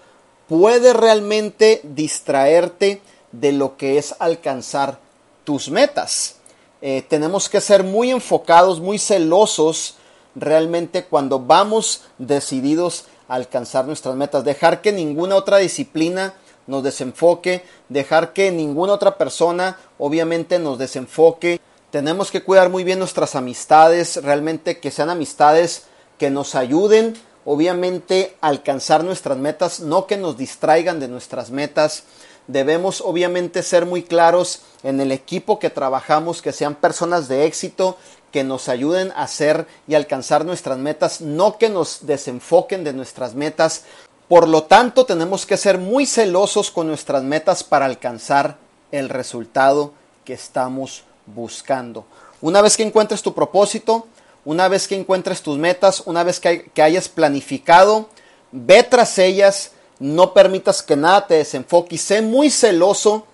puede 0.48 0.92
realmente 0.92 1.80
distraerte 1.82 3.02
de 3.32 3.52
lo 3.52 3.76
que 3.76 3.98
es 3.98 4.14
alcanzar 4.18 4.98
tus 5.44 5.70
metas. 5.70 6.36
Eh, 6.80 7.02
tenemos 7.08 7.48
que 7.48 7.60
ser 7.60 7.82
muy 7.82 8.10
enfocados, 8.10 8.80
muy 8.80 8.98
celosos 8.98 9.96
realmente 10.34 11.04
cuando 11.04 11.40
vamos 11.40 12.02
decididos 12.18 13.06
a 13.28 13.34
alcanzar 13.34 13.86
nuestras 13.86 14.14
metas. 14.14 14.44
Dejar 14.44 14.80
que 14.80 14.92
ninguna 14.92 15.34
otra 15.34 15.58
disciplina 15.58 16.34
nos 16.68 16.84
desenfoque, 16.84 17.64
dejar 17.88 18.32
que 18.32 18.52
ninguna 18.52 18.92
otra 18.92 19.18
persona 19.18 19.76
obviamente 19.98 20.60
nos 20.60 20.78
desenfoque. 20.78 21.60
Tenemos 21.90 22.30
que 22.30 22.44
cuidar 22.44 22.68
muy 22.68 22.84
bien 22.84 23.00
nuestras 23.00 23.34
amistades, 23.34 24.22
realmente 24.22 24.78
que 24.78 24.92
sean 24.92 25.10
amistades 25.10 25.86
que 26.18 26.30
nos 26.30 26.54
ayuden 26.54 27.14
obviamente 27.50 28.36
alcanzar 28.42 29.04
nuestras 29.04 29.38
metas, 29.38 29.80
no 29.80 30.06
que 30.06 30.18
nos 30.18 30.36
distraigan 30.36 31.00
de 31.00 31.08
nuestras 31.08 31.50
metas. 31.50 32.02
Debemos 32.46 33.00
obviamente 33.00 33.62
ser 33.62 33.86
muy 33.86 34.02
claros 34.02 34.60
en 34.82 35.00
el 35.00 35.12
equipo 35.12 35.58
que 35.58 35.70
trabajamos, 35.70 36.42
que 36.42 36.52
sean 36.52 36.74
personas 36.74 37.26
de 37.26 37.46
éxito, 37.46 37.96
que 38.32 38.44
nos 38.44 38.68
ayuden 38.68 39.12
a 39.12 39.22
hacer 39.22 39.66
y 39.86 39.94
alcanzar 39.94 40.44
nuestras 40.44 40.76
metas, 40.76 41.22
no 41.22 41.56
que 41.56 41.70
nos 41.70 42.06
desenfoquen 42.06 42.84
de 42.84 42.92
nuestras 42.92 43.34
metas. 43.34 43.84
Por 44.28 44.46
lo 44.46 44.64
tanto, 44.64 45.06
tenemos 45.06 45.46
que 45.46 45.56
ser 45.56 45.78
muy 45.78 46.04
celosos 46.04 46.70
con 46.70 46.86
nuestras 46.86 47.22
metas 47.22 47.64
para 47.64 47.86
alcanzar 47.86 48.58
el 48.92 49.08
resultado 49.08 49.94
que 50.26 50.34
estamos 50.34 51.04
buscando. 51.24 52.04
Una 52.42 52.60
vez 52.60 52.76
que 52.76 52.82
encuentres 52.82 53.22
tu 53.22 53.32
propósito, 53.32 54.06
una 54.44 54.68
vez 54.68 54.86
que 54.86 54.96
encuentres 54.96 55.40
tus 55.40 55.56
metas, 55.56 56.02
una 56.04 56.24
vez 56.24 56.40
que, 56.40 56.70
hayas 56.76 57.08
planificado, 57.08 58.10
ve 58.52 58.82
tras 58.82 59.18
ellas, 59.18 59.72
no 59.98 60.34
permitas 60.34 60.82
que 60.82 60.94
nada 60.94 61.26
te 61.26 61.34
desenfoque 61.34 61.94
y 61.94 61.98
sé 61.98 62.20
muy 62.20 62.50
celoso, 62.50 63.26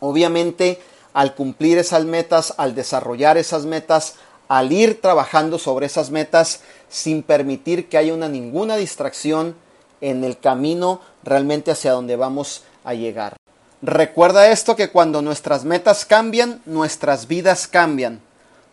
obviamente, 0.00 0.80
al 1.14 1.36
cumplir 1.36 1.78
esas 1.78 2.04
metas, 2.04 2.54
al 2.56 2.74
desarrollar 2.74 3.38
esas 3.38 3.66
metas, 3.66 4.14
al 4.48 4.72
ir 4.72 5.00
trabajando 5.00 5.60
sobre 5.60 5.86
esas 5.86 6.10
metas 6.10 6.60
sin 6.88 7.22
permitir 7.22 7.88
que 7.88 7.98
haya 7.98 8.14
una 8.14 8.28
ninguna 8.28 8.76
distracción 8.76 9.54
en 10.00 10.24
el 10.24 10.38
camino 10.38 11.00
realmente 11.22 11.70
hacia 11.70 11.92
donde 11.92 12.16
vamos 12.16 12.64
a 12.84 12.94
llegar. 12.94 13.36
Recuerda 13.82 14.50
esto 14.50 14.74
que 14.76 14.90
cuando 14.90 15.22
nuestras 15.22 15.64
metas 15.64 16.04
cambian, 16.04 16.60
nuestras 16.66 17.28
vidas 17.28 17.68
cambian 17.68 18.20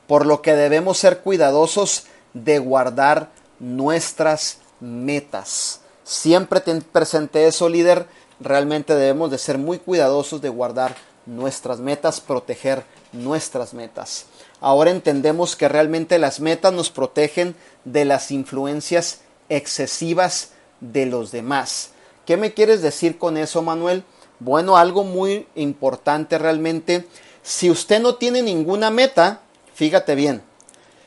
por 0.08 0.26
lo 0.26 0.42
que 0.42 0.56
debemos 0.56 0.98
ser 0.98 1.20
cuidadosos 1.20 2.06
de 2.34 2.60
guardar 2.60 3.30
nuestras 3.60 4.60
metas. 4.80 5.82
Siempre 6.04 6.60
ten 6.60 6.82
presente 6.82 7.48
eso, 7.48 7.70
líder. 7.70 8.06
Realmente 8.40 8.96
debemos 8.96 9.32
de 9.32 9.38
ser 9.38 9.58
muy 9.58 9.80
cuidadosos 9.80 10.42
de 10.42 10.50
guardar 10.50 10.96
nuestras 11.26 11.80
metas, 11.80 12.22
proteger 12.22 12.84
nuestras 13.12 13.74
metas. 13.74 14.26
Ahora 14.60 14.92
entendemos 14.92 15.56
que 15.56 15.68
realmente 15.68 16.20
las 16.20 16.40
metas 16.40 16.74
nos 16.74 16.92
protegen 16.92 17.56
de 17.86 18.06
las 18.06 18.32
influencias 18.32 19.22
excesivas 19.50 20.50
de 20.80 21.06
los 21.06 21.32
demás. 21.32 21.92
¿Qué 22.26 22.38
me 22.38 22.54
quieres 22.54 22.82
decir 22.82 23.18
con 23.18 23.38
eso, 23.38 23.62
Manuel? 23.62 24.04
Bueno, 24.40 24.78
algo 24.78 25.04
muy 25.04 25.48
importante 25.56 26.38
realmente. 26.38 27.08
Si 27.44 27.70
usted 27.70 28.02
no 28.02 28.16
tiene 28.16 28.42
ninguna 28.42 28.90
meta, 28.90 29.42
fíjate 29.74 30.16
bien, 30.16 30.42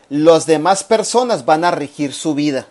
las 0.08 0.46
demás 0.46 0.84
personas 0.84 1.44
van 1.44 1.64
a 1.64 1.70
regir 1.70 2.14
su 2.14 2.34
vida. 2.34 2.68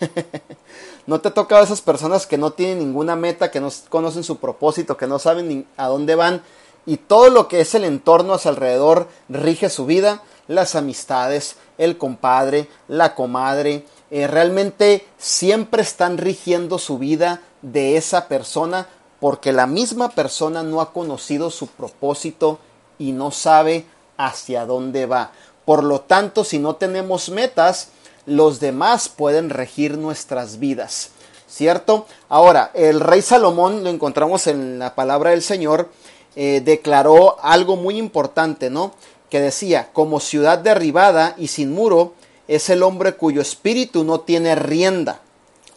¿No 1.06 1.20
te 1.20 1.28
ha 1.28 1.34
tocado 1.34 1.62
esas 1.62 1.80
personas 1.80 2.26
que 2.26 2.38
no 2.38 2.52
tienen 2.52 2.78
ninguna 2.78 3.14
meta, 3.14 3.50
que 3.50 3.60
no 3.60 3.70
conocen 3.88 4.24
su 4.24 4.38
propósito, 4.38 4.96
que 4.96 5.06
no 5.06 5.18
saben 5.18 5.48
ni 5.48 5.66
a 5.76 5.88
dónde 5.88 6.14
van 6.14 6.42
y 6.86 6.96
todo 6.96 7.30
lo 7.30 7.48
que 7.48 7.60
es 7.60 7.74
el 7.74 7.84
entorno 7.84 8.34
a 8.34 8.38
su 8.38 8.48
alrededor 8.48 9.08
rige 9.28 9.70
su 9.70 9.86
vida? 9.86 10.22
Las 10.48 10.74
amistades, 10.74 11.56
el 11.78 11.96
compadre, 11.96 12.68
la 12.88 13.14
comadre, 13.14 13.86
eh, 14.14 14.28
realmente 14.28 15.04
siempre 15.18 15.82
están 15.82 16.18
rigiendo 16.18 16.78
su 16.78 16.98
vida 16.98 17.42
de 17.62 17.96
esa 17.96 18.28
persona 18.28 18.86
porque 19.18 19.52
la 19.52 19.66
misma 19.66 20.10
persona 20.10 20.62
no 20.62 20.80
ha 20.80 20.92
conocido 20.92 21.50
su 21.50 21.66
propósito 21.66 22.60
y 22.96 23.10
no 23.10 23.32
sabe 23.32 23.86
hacia 24.16 24.66
dónde 24.66 25.06
va. 25.06 25.32
Por 25.64 25.82
lo 25.82 26.02
tanto, 26.02 26.44
si 26.44 26.60
no 26.60 26.76
tenemos 26.76 27.28
metas, 27.28 27.88
los 28.24 28.60
demás 28.60 29.08
pueden 29.08 29.50
regir 29.50 29.98
nuestras 29.98 30.60
vidas. 30.60 31.10
¿Cierto? 31.48 32.06
Ahora, 32.28 32.70
el 32.72 33.00
rey 33.00 33.20
Salomón, 33.20 33.82
lo 33.82 33.90
encontramos 33.90 34.46
en 34.46 34.78
la 34.78 34.94
palabra 34.94 35.30
del 35.30 35.42
Señor, 35.42 35.90
eh, 36.36 36.62
declaró 36.64 37.36
algo 37.42 37.74
muy 37.74 37.98
importante, 37.98 38.70
¿no? 38.70 38.94
Que 39.28 39.40
decía, 39.40 39.90
como 39.92 40.20
ciudad 40.20 40.58
derribada 40.58 41.34
y 41.36 41.48
sin 41.48 41.72
muro, 41.72 42.12
es 42.48 42.68
el 42.70 42.82
hombre 42.82 43.14
cuyo 43.14 43.40
espíritu 43.40 44.04
no 44.04 44.20
tiene 44.20 44.54
rienda. 44.54 45.20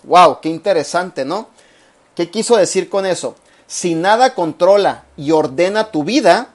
¡Wow! 0.03 0.39
¡Qué 0.41 0.49
interesante, 0.49 1.25
¿no? 1.25 1.49
¿Qué 2.15 2.29
quiso 2.29 2.57
decir 2.57 2.89
con 2.89 3.05
eso? 3.05 3.35
Si 3.67 3.95
nada 3.95 4.33
controla 4.33 5.05
y 5.17 5.31
ordena 5.31 5.91
tu 5.91 6.03
vida, 6.03 6.49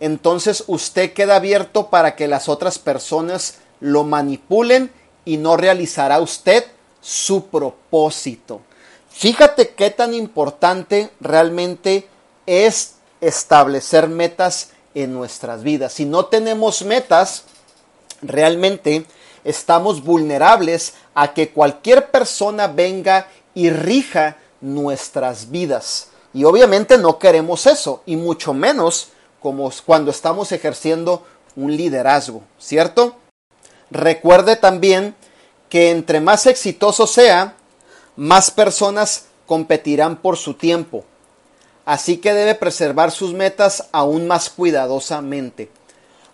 entonces 0.00 0.64
usted 0.66 1.12
queda 1.12 1.36
abierto 1.36 1.88
para 1.88 2.16
que 2.16 2.28
las 2.28 2.48
otras 2.48 2.78
personas 2.78 3.58
lo 3.80 4.04
manipulen 4.04 4.90
y 5.24 5.36
no 5.36 5.56
realizará 5.56 6.20
usted 6.20 6.64
su 7.00 7.46
propósito. 7.46 8.60
Fíjate 9.10 9.70
qué 9.70 9.90
tan 9.90 10.14
importante 10.14 11.10
realmente 11.20 12.08
es 12.46 12.94
establecer 13.20 14.08
metas 14.08 14.70
en 14.94 15.12
nuestras 15.14 15.62
vidas. 15.62 15.92
Si 15.92 16.04
no 16.04 16.26
tenemos 16.26 16.82
metas, 16.82 17.44
realmente 18.22 19.06
estamos 19.44 20.02
vulnerables 20.02 20.94
a 21.14 21.34
que 21.34 21.50
cualquier 21.50 22.10
persona 22.10 22.66
venga 22.68 23.28
y 23.54 23.70
rija 23.70 24.36
nuestras 24.60 25.50
vidas. 25.50 26.08
Y 26.34 26.44
obviamente 26.44 26.96
no 26.98 27.18
queremos 27.18 27.66
eso, 27.66 28.02
y 28.06 28.16
mucho 28.16 28.54
menos 28.54 29.08
como 29.40 29.70
cuando 29.84 30.10
estamos 30.10 30.52
ejerciendo 30.52 31.26
un 31.56 31.76
liderazgo, 31.76 32.42
¿cierto? 32.58 33.16
Recuerde 33.90 34.56
también 34.56 35.14
que 35.68 35.90
entre 35.90 36.20
más 36.20 36.46
exitoso 36.46 37.06
sea, 37.06 37.56
más 38.16 38.50
personas 38.50 39.26
competirán 39.46 40.16
por 40.16 40.36
su 40.36 40.54
tiempo. 40.54 41.04
Así 41.84 42.18
que 42.18 42.32
debe 42.32 42.54
preservar 42.54 43.10
sus 43.10 43.34
metas 43.34 43.88
aún 43.92 44.26
más 44.26 44.48
cuidadosamente. 44.48 45.70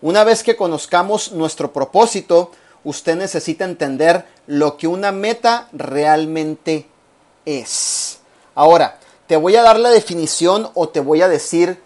Una 0.01 0.23
vez 0.23 0.43
que 0.43 0.57
conozcamos 0.57 1.33
nuestro 1.33 1.73
propósito, 1.73 2.53
usted 2.85 3.17
necesita 3.17 3.65
entender 3.65 4.27
lo 4.47 4.77
que 4.77 4.87
una 4.87 5.13
meta 5.13 5.69
realmente 5.73 6.87
es. 7.45 8.21
Ahora, 8.55 8.99
te 9.27 9.37
voy 9.37 9.57
a 9.57 9.63
dar 9.63 9.79
la 9.79 9.91
definición 9.91 10.71
o 10.75 10.89
te 10.89 11.01
voy 11.01 11.23
a 11.23 11.29
decir 11.29 11.81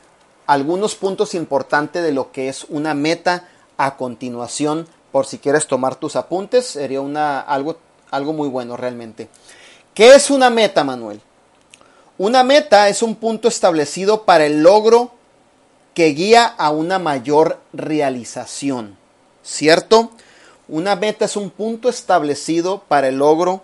algunos 0.46 0.94
puntos 0.94 1.34
importantes 1.34 2.02
de 2.02 2.12
lo 2.12 2.32
que 2.32 2.48
es 2.48 2.64
una 2.68 2.94
meta 2.94 3.48
a 3.76 3.96
continuación, 3.96 4.86
por 5.10 5.26
si 5.26 5.38
quieres 5.38 5.66
tomar 5.66 5.96
tus 5.96 6.16
apuntes, 6.16 6.66
sería 6.66 7.00
una, 7.00 7.40
algo, 7.40 7.78
algo 8.10 8.32
muy 8.32 8.48
bueno 8.48 8.76
realmente. 8.76 9.28
¿Qué 9.94 10.14
es 10.14 10.30
una 10.30 10.50
meta, 10.50 10.84
Manuel? 10.84 11.20
Una 12.18 12.42
meta 12.44 12.88
es 12.88 13.02
un 13.02 13.16
punto 13.16 13.48
establecido 13.48 14.24
para 14.24 14.46
el 14.46 14.62
logro 14.62 15.12
que 15.94 16.06
guía 16.08 16.44
a 16.46 16.70
una 16.70 16.98
mayor 16.98 17.60
realización, 17.72 18.96
¿cierto? 19.42 20.12
Una 20.72 20.96
meta 20.96 21.26
es 21.26 21.36
un 21.36 21.50
punto 21.50 21.90
establecido 21.90 22.84
para 22.88 23.08
el 23.08 23.18
logro 23.18 23.60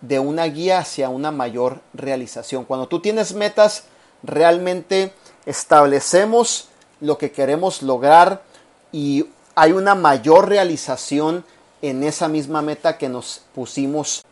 de 0.00 0.20
una 0.20 0.44
guía 0.44 0.78
hacia 0.78 1.10
una 1.10 1.30
mayor 1.30 1.82
realización. 1.92 2.64
Cuando 2.64 2.88
tú 2.88 3.00
tienes 3.00 3.34
metas, 3.34 3.84
realmente 4.22 5.12
establecemos 5.44 6.68
lo 7.02 7.18
que 7.18 7.30
queremos 7.30 7.82
lograr 7.82 8.40
y 8.90 9.26
hay 9.54 9.72
una 9.72 9.94
mayor 9.94 10.48
realización 10.48 11.44
en 11.82 12.02
esa 12.04 12.26
misma 12.26 12.62
meta 12.62 12.96
que 12.96 13.10
nos 13.10 13.42
pusimos 13.54 14.24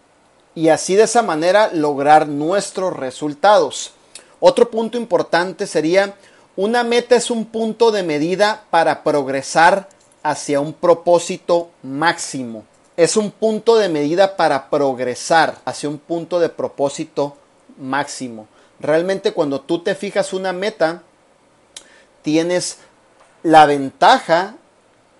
y 0.54 0.70
así 0.70 0.96
de 0.96 1.02
esa 1.02 1.20
manera 1.20 1.68
lograr 1.74 2.26
nuestros 2.26 2.96
resultados. 2.96 3.92
Otro 4.40 4.70
punto 4.70 4.96
importante 4.96 5.66
sería 5.66 6.14
una 6.56 6.84
meta 6.84 7.16
es 7.16 7.30
un 7.30 7.44
punto 7.44 7.90
de 7.90 8.02
medida 8.02 8.64
para 8.70 9.04
progresar 9.04 9.90
hacia 10.28 10.61
un 10.61 10.75
propósito 10.75 11.70
máximo. 11.82 12.66
Es 12.99 13.16
un 13.16 13.30
punto 13.30 13.76
de 13.76 13.88
medida 13.88 14.37
para 14.37 14.68
progresar 14.68 15.56
hacia 15.64 15.88
un 15.88 15.97
punto 15.97 16.38
de 16.38 16.50
propósito 16.50 17.35
máximo. 17.78 18.47
Realmente 18.78 19.32
cuando 19.32 19.62
tú 19.62 19.82
te 19.82 19.94
fijas 19.94 20.35
una 20.35 20.52
meta, 20.52 21.02
tienes 22.20 22.76
la 23.42 23.64
ventaja 23.64 24.57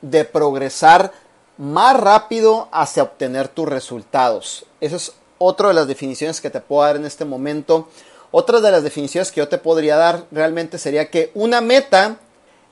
de 0.02 0.26
progresar 0.26 1.12
más 1.56 1.98
rápido 1.98 2.68
hacia 2.70 3.04
obtener 3.04 3.48
tus 3.48 3.66
resultados. 3.66 4.66
Esa 4.82 4.96
es 4.96 5.14
otra 5.38 5.68
de 5.68 5.74
las 5.74 5.88
definiciones 5.88 6.42
que 6.42 6.50
te 6.50 6.61
puedo 6.61 6.82
dar 6.82 6.96
en 6.96 7.06
este 7.06 7.24
momento. 7.24 7.88
Otra 8.30 8.61
de 8.61 8.70
las 8.70 8.82
definiciones 8.82 9.32
que 9.32 9.40
yo 9.40 9.48
te 9.48 9.56
podría 9.56 9.96
dar 9.96 10.24
realmente 10.30 10.76
sería 10.76 11.09
que 11.11 11.30
una 11.32 11.62
meta 11.62 12.18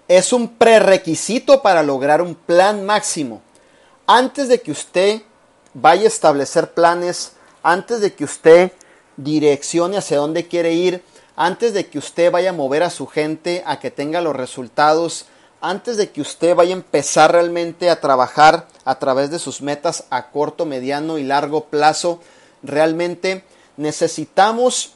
es 0.09 0.33
un 0.33 0.49
prerequisito 0.49 1.62
para 1.62 1.83
lograr 1.83 2.23
un 2.23 2.35
plan 2.35 2.85
máximo. 2.85 3.42
Antes 4.07 4.49
de 4.49 4.61
que 4.61 4.71
usted 4.71 5.23
vaya 5.75 6.05
a 6.05 6.09
establecer 6.09 6.73
planes, 6.73 7.33
antes 7.62 8.01
de 8.01 8.14
que 8.14 8.25
usted 8.25 8.73
direccione 9.16 9.97
hacia 9.97 10.19
dónde 10.19 10.47
quiere 10.47 10.73
ir, 10.73 11.03
antes 11.35 11.75
de 11.75 11.87
que 11.87 11.99
usted 11.99 12.31
vaya 12.31 12.51
a 12.51 12.55
mover 12.55 12.83
a 12.83 12.90
su 12.90 13.07
gente 13.07 13.62
a 13.66 13.79
que 13.79 13.90
tenga 13.90 14.21
los 14.21 14.37
resultados, 14.37 15.27
antes 15.61 15.97
de 15.97 16.11
que 16.11 16.21
usted 16.21 16.55
vaya 16.55 16.71
a 16.71 16.79
empezar 16.79 17.33
realmente 17.33 17.90
a 17.90 18.01
trabajar 18.01 18.69
a 18.85 18.99
través 18.99 19.31
de 19.31 19.38
sus 19.38 19.61
metas 19.61 20.05
a 20.11 20.31
corto, 20.31 20.64
mediano 20.64 21.19
y 21.19 21.25
largo 21.25 21.64
plazo, 21.64 22.21
realmente 22.62 23.45
necesitamos 23.77 24.95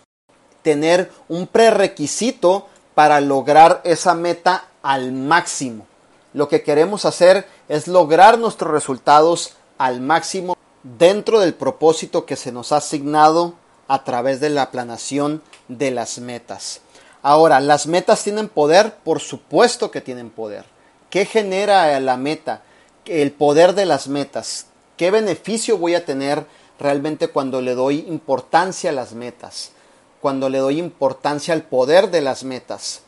tener 0.62 1.11
un 1.29 1.46
prerequisito 1.46 2.68
para 2.94 3.20
lograr 3.20 3.81
esa 3.85 4.14
meta 4.14 4.70
al 4.83 5.12
máximo. 5.12 5.87
Lo 6.33 6.49
que 6.49 6.62
queremos 6.62 7.05
hacer 7.05 7.47
es 7.69 7.88
lograr 7.88 8.38
nuestros 8.38 8.73
resultados 8.73 9.55
al 9.79 10.01
máximo 10.01 10.57
dentro 10.83 11.40
del 11.40 11.55
propósito 11.55 12.25
que 12.25 12.37
se 12.37 12.53
nos 12.53 12.73
ha 12.73 12.79
asignado 12.79 13.55
a 13.88 14.05
través 14.05 14.40
de 14.40 14.51
la 14.51 14.71
planación 14.71 15.43
de 15.69 15.90
las 15.90 16.19
metas. 16.19 16.81
Ahora, 17.23 17.61
¿las 17.61 17.87
metas 17.87 18.23
tienen 18.23 18.49
poder? 18.49 18.95
Por 19.05 19.21
supuesto 19.21 19.90
que 19.90 20.01
tienen 20.01 20.31
poder. 20.31 20.64
¿Qué 21.11 21.27
genera 21.27 21.99
la 22.01 22.16
meta? 22.16 22.62
El 23.05 23.33
poder 23.33 23.75
de 23.75 23.87
las 23.87 24.07
metas. 24.07 24.66
¿Qué 24.97 25.11
beneficio 25.11 25.77
voy 25.77 25.95
a 25.95 26.05
tener 26.05 26.47
realmente 26.79 27.29
cuando 27.29 27.61
le 27.61 27.75
doy 27.75 28.07
importancia 28.09 28.90
a 28.90 28.93
las 28.93 29.12
metas? 29.12 29.73
Cuando 30.21 30.49
le 30.49 30.59
doy 30.59 30.79
importancia 30.79 31.53
al 31.53 31.62
poder 31.62 32.11
de 32.11 32.21
las 32.21 32.45
metas. 32.45 33.03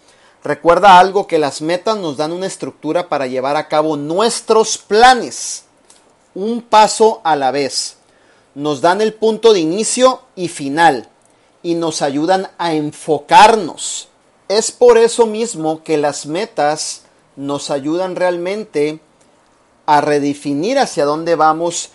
Recuerda 0.44 0.98
algo 0.98 1.28
que 1.28 1.38
las 1.38 1.62
metas 1.62 1.96
nos 1.96 2.16
dan 2.16 2.32
una 2.32 2.46
estructura 2.46 3.08
para 3.08 3.28
llevar 3.28 3.56
a 3.56 3.68
cabo 3.68 3.96
nuestros 3.96 4.76
planes, 4.76 5.64
un 6.34 6.62
paso 6.62 7.20
a 7.22 7.36
la 7.36 7.52
vez. 7.52 7.98
Nos 8.56 8.80
dan 8.80 9.00
el 9.00 9.14
punto 9.14 9.52
de 9.52 9.60
inicio 9.60 10.22
y 10.34 10.48
final 10.48 11.08
y 11.62 11.76
nos 11.76 12.02
ayudan 12.02 12.50
a 12.58 12.74
enfocarnos. 12.74 14.08
Es 14.48 14.72
por 14.72 14.98
eso 14.98 15.26
mismo 15.26 15.84
que 15.84 15.96
las 15.96 16.26
metas 16.26 17.02
nos 17.36 17.70
ayudan 17.70 18.16
realmente 18.16 19.00
a 19.86 20.00
redefinir 20.00 20.78
hacia 20.80 21.04
dónde 21.04 21.36
vamos 21.36 21.90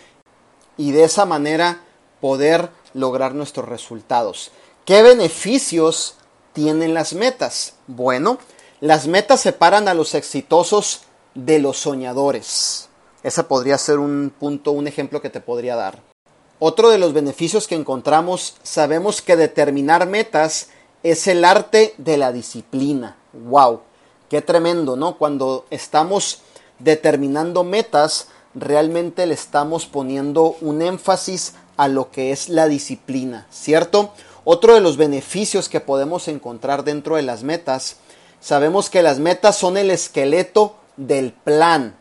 y 0.77 0.91
de 0.91 1.03
esa 1.03 1.25
manera 1.25 1.81
poder 2.21 2.69
lograr 2.93 3.35
nuestros 3.35 3.67
resultados. 3.67 4.51
¿Qué 4.85 5.03
beneficios 5.03 6.15
tienen 6.57 6.95
las 6.95 7.13
metas? 7.13 7.75
Bueno, 7.85 8.39
las 8.79 9.05
metas 9.05 9.41
separan 9.41 9.87
a 9.87 9.93
los 9.93 10.15
exitosos 10.15 11.01
de 11.35 11.59
los 11.59 11.77
soñadores. 11.77 12.89
Ese 13.21 13.43
podría 13.43 13.77
ser 13.77 13.99
un 13.99 14.33
punto, 14.39 14.71
un 14.71 14.87
ejemplo 14.87 15.21
que 15.21 15.29
te 15.29 15.39
podría 15.39 15.75
dar. 15.75 16.01
Otro 16.57 16.89
de 16.89 16.97
los 16.97 17.13
beneficios 17.13 17.67
que 17.67 17.75
encontramos, 17.75 18.55
sabemos 18.63 19.21
que 19.21 19.35
determinar 19.35 20.07
metas 20.07 20.69
es 21.03 21.27
el 21.27 21.45
arte 21.45 21.93
de 21.99 22.17
la 22.17 22.31
disciplina. 22.31 23.17
¡Wow! 23.33 23.81
Qué 24.27 24.41
tremendo, 24.41 24.95
¿no? 24.95 25.19
Cuando 25.19 25.67
estamos 25.69 26.41
determinando 26.79 27.63
metas, 27.63 28.29
realmente 28.55 29.27
le 29.27 29.35
estamos 29.35 29.85
poniendo 29.85 30.55
un 30.61 30.81
énfasis 30.81 31.53
a 31.75 31.87
lo 31.87 32.09
que 32.09 32.31
es 32.31 32.49
la 32.49 32.67
disciplina, 32.67 33.45
¿cierto? 33.51 34.11
Otro 34.49 34.75
de 34.75 34.79
los 34.79 34.95
beneficios 34.95 35.67
que 35.67 35.81
podemos 35.81 36.29
encontrar 36.29 36.85
dentro 36.85 37.17
de 37.17 37.21
las 37.21 37.43
metas, 37.43 37.97
sabemos 38.39 38.89
que 38.89 39.01
las 39.01 39.19
metas 39.19 39.57
son 39.57 39.75
el 39.75 39.91
esqueleto 39.91 40.77
del 40.95 41.33
plan. 41.33 41.97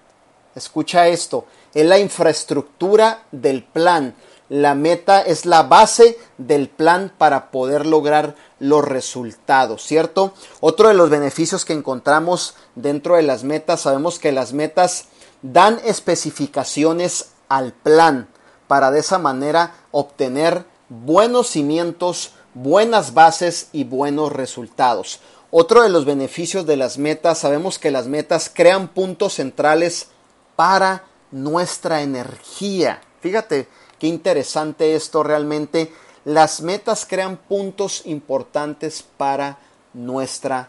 Escucha 0.54 1.08
esto, 1.08 1.46
es 1.74 1.84
la 1.84 1.98
infraestructura 1.98 3.24
del 3.32 3.64
plan. 3.64 4.14
La 4.48 4.76
meta 4.76 5.22
es 5.22 5.44
la 5.44 5.64
base 5.64 6.20
del 6.38 6.68
plan 6.68 7.12
para 7.18 7.50
poder 7.50 7.84
lograr 7.84 8.36
los 8.60 8.84
resultados, 8.84 9.82
¿cierto? 9.82 10.32
Otro 10.60 10.86
de 10.86 10.94
los 10.94 11.10
beneficios 11.10 11.64
que 11.64 11.72
encontramos 11.72 12.54
dentro 12.76 13.16
de 13.16 13.24
las 13.24 13.42
metas, 13.42 13.80
sabemos 13.80 14.20
que 14.20 14.30
las 14.30 14.52
metas 14.52 15.06
dan 15.42 15.80
especificaciones 15.84 17.30
al 17.48 17.72
plan 17.72 18.28
para 18.68 18.92
de 18.92 19.00
esa 19.00 19.18
manera 19.18 19.74
obtener 19.90 20.64
buenos 20.88 21.48
cimientos, 21.48 22.32
buenas 22.56 23.14
bases 23.14 23.68
y 23.72 23.84
buenos 23.84 24.32
resultados. 24.32 25.20
Otro 25.50 25.82
de 25.82 25.88
los 25.88 26.04
beneficios 26.04 26.66
de 26.66 26.76
las 26.76 26.98
metas, 26.98 27.38
sabemos 27.38 27.78
que 27.78 27.92
las 27.92 28.08
metas 28.08 28.50
crean 28.52 28.88
puntos 28.88 29.34
centrales 29.34 30.08
para 30.56 31.04
nuestra 31.30 32.02
energía. 32.02 33.00
Fíjate, 33.20 33.68
Qué 33.98 34.06
interesante 34.08 34.94
esto 34.94 35.22
realmente. 35.22 35.92
Las 36.24 36.60
metas 36.60 37.06
crean 37.08 37.36
puntos 37.36 38.02
importantes 38.04 39.04
para 39.16 39.58
nuestra 39.94 40.68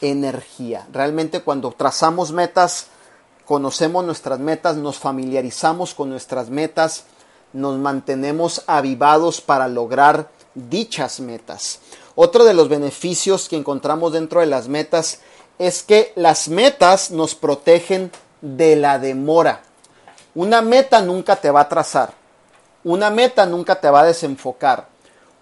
energía. 0.00 0.86
Realmente 0.92 1.40
cuando 1.40 1.72
trazamos 1.72 2.32
metas, 2.32 2.88
conocemos 3.46 4.04
nuestras 4.04 4.40
metas, 4.40 4.76
nos 4.76 4.98
familiarizamos 4.98 5.94
con 5.94 6.10
nuestras 6.10 6.50
metas, 6.50 7.04
nos 7.52 7.78
mantenemos 7.78 8.62
avivados 8.66 9.40
para 9.40 9.68
lograr 9.68 10.28
dichas 10.56 11.20
metas. 11.20 11.78
Otro 12.16 12.44
de 12.44 12.54
los 12.54 12.68
beneficios 12.68 13.48
que 13.48 13.56
encontramos 13.56 14.12
dentro 14.12 14.40
de 14.40 14.46
las 14.46 14.68
metas 14.68 15.20
es 15.58 15.82
que 15.82 16.12
las 16.16 16.48
metas 16.48 17.10
nos 17.10 17.34
protegen 17.34 18.10
de 18.40 18.74
la 18.76 18.98
demora. 18.98 19.62
Una 20.34 20.62
meta 20.62 21.00
nunca 21.00 21.36
te 21.36 21.50
va 21.50 21.60
a 21.60 21.68
trazar. 21.68 22.12
Una 22.84 23.10
meta 23.10 23.46
nunca 23.46 23.80
te 23.80 23.90
va 23.90 24.00
a 24.00 24.06
desenfocar. 24.06 24.88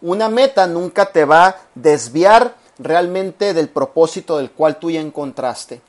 Una 0.00 0.28
meta 0.28 0.66
nunca 0.66 1.06
te 1.06 1.24
va 1.24 1.46
a 1.46 1.56
desviar 1.74 2.54
realmente 2.78 3.54
del 3.54 3.68
propósito 3.68 4.36
del 4.36 4.50
cual 4.50 4.78
tú 4.78 4.90
ya 4.90 5.00
encontraste. 5.00 5.80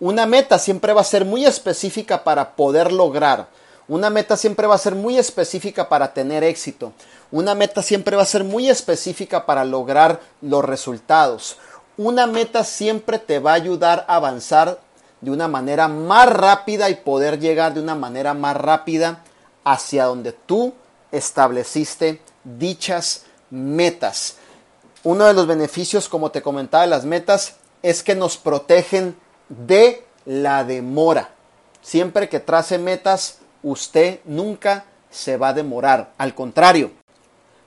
Una 0.00 0.26
meta 0.26 0.58
siempre 0.58 0.92
va 0.92 1.00
a 1.00 1.04
ser 1.04 1.24
muy 1.24 1.44
específica 1.44 2.24
para 2.24 2.56
poder 2.56 2.92
lograr. 2.92 3.48
Una 3.86 4.08
meta 4.08 4.36
siempre 4.36 4.66
va 4.66 4.76
a 4.76 4.78
ser 4.78 4.94
muy 4.94 5.18
específica 5.18 5.88
para 5.88 6.14
tener 6.14 6.42
éxito. 6.42 6.92
Una 7.30 7.54
meta 7.54 7.82
siempre 7.82 8.16
va 8.16 8.22
a 8.22 8.26
ser 8.26 8.44
muy 8.44 8.70
específica 8.70 9.44
para 9.44 9.64
lograr 9.64 10.20
los 10.40 10.64
resultados. 10.64 11.58
Una 11.96 12.26
meta 12.26 12.64
siempre 12.64 13.18
te 13.18 13.38
va 13.38 13.52
a 13.52 13.54
ayudar 13.54 14.06
a 14.08 14.16
avanzar 14.16 14.80
de 15.20 15.30
una 15.30 15.48
manera 15.48 15.88
más 15.88 16.28
rápida 16.28 16.90
y 16.90 16.96
poder 16.96 17.38
llegar 17.38 17.74
de 17.74 17.80
una 17.80 17.94
manera 17.94 18.34
más 18.34 18.56
rápida 18.56 19.22
hacia 19.64 20.04
donde 20.06 20.32
tú 20.32 20.74
estableciste 21.12 22.20
dichas 22.42 23.24
metas. 23.50 24.36
Uno 25.02 25.26
de 25.26 25.34
los 25.34 25.46
beneficios, 25.46 26.08
como 26.08 26.30
te 26.30 26.42
comentaba, 26.42 26.84
de 26.84 26.90
las 26.90 27.04
metas 27.04 27.56
es 27.82 28.02
que 28.02 28.14
nos 28.14 28.36
protegen 28.38 29.16
de 29.48 30.04
la 30.24 30.64
demora. 30.64 31.30
Siempre 31.82 32.28
que 32.30 32.40
trace 32.40 32.78
metas, 32.78 33.38
usted 33.64 34.20
nunca 34.24 34.84
se 35.10 35.36
va 35.36 35.48
a 35.48 35.54
demorar. 35.54 36.12
Al 36.18 36.34
contrario, 36.34 36.92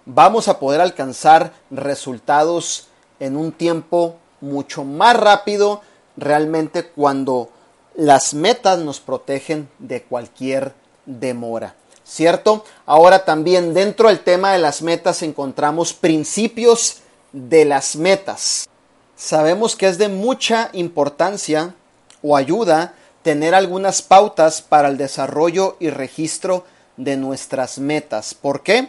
vamos 0.06 0.48
a 0.48 0.60
poder 0.60 0.80
alcanzar 0.80 1.52
resultados 1.70 2.88
en 3.20 3.36
un 3.36 3.52
tiempo 3.52 4.16
mucho 4.40 4.86
más 4.86 5.18
rápido 5.18 5.82
realmente 6.16 6.86
cuando 6.88 7.50
las 7.96 8.34
metas 8.34 8.80
nos 8.80 9.00
protegen 9.00 9.68
de 9.80 10.04
cualquier 10.04 10.74
demora. 11.06 11.76
¿Cierto? 12.04 12.64
Ahora 12.86 13.26
también 13.26 13.74
dentro 13.74 14.08
del 14.08 14.22
tema 14.22 14.54
de 14.54 14.60
las 14.60 14.82
metas 14.82 15.24
encontramos 15.24 15.94
principios 15.94 17.00
de 17.34 17.66
las 17.66 17.98
metas. 17.98 18.70
Sabemos 19.18 19.76
que 19.76 19.88
es 19.88 19.98
de 19.98 20.08
mucha 20.08 20.70
importancia 20.74 21.74
o 22.22 22.38
ayuda 22.38 22.94
tener 23.28 23.56
algunas 23.56 24.02
pautas 24.02 24.62
para 24.62 24.88
el 24.88 24.96
desarrollo 24.96 25.76
y 25.82 25.90
registro 25.90 26.64
de 26.96 27.18
nuestras 27.18 27.78
metas. 27.78 28.34
¿Por 28.34 28.64
qué? 28.64 28.88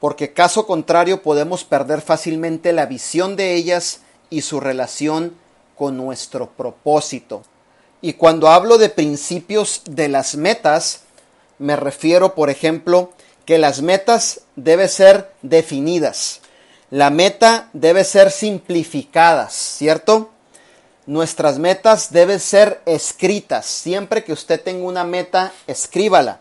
Porque 0.00 0.32
caso 0.32 0.66
contrario 0.66 1.22
podemos 1.22 1.62
perder 1.62 2.00
fácilmente 2.00 2.72
la 2.72 2.86
visión 2.86 3.36
de 3.36 3.54
ellas 3.54 4.00
y 4.28 4.40
su 4.40 4.58
relación 4.58 5.36
con 5.76 5.96
nuestro 5.96 6.50
propósito. 6.50 7.44
Y 8.00 8.14
cuando 8.14 8.48
hablo 8.48 8.76
de 8.76 8.88
principios 8.88 9.82
de 9.88 10.08
las 10.08 10.34
metas, 10.34 11.02
me 11.60 11.76
refiero, 11.76 12.34
por 12.34 12.50
ejemplo, 12.50 13.12
que 13.44 13.58
las 13.58 13.82
metas 13.82 14.40
deben 14.56 14.88
ser 14.88 15.32
definidas. 15.42 16.40
La 16.90 17.10
meta 17.10 17.70
debe 17.72 18.02
ser 18.02 18.32
simplificadas, 18.32 19.54
¿cierto? 19.54 20.30
Nuestras 21.06 21.58
metas 21.58 22.12
deben 22.12 22.40
ser 22.40 22.80
escritas. 22.86 23.66
Siempre 23.66 24.24
que 24.24 24.32
usted 24.32 24.60
tenga 24.60 24.86
una 24.86 25.04
meta, 25.04 25.52
escríbala. 25.66 26.40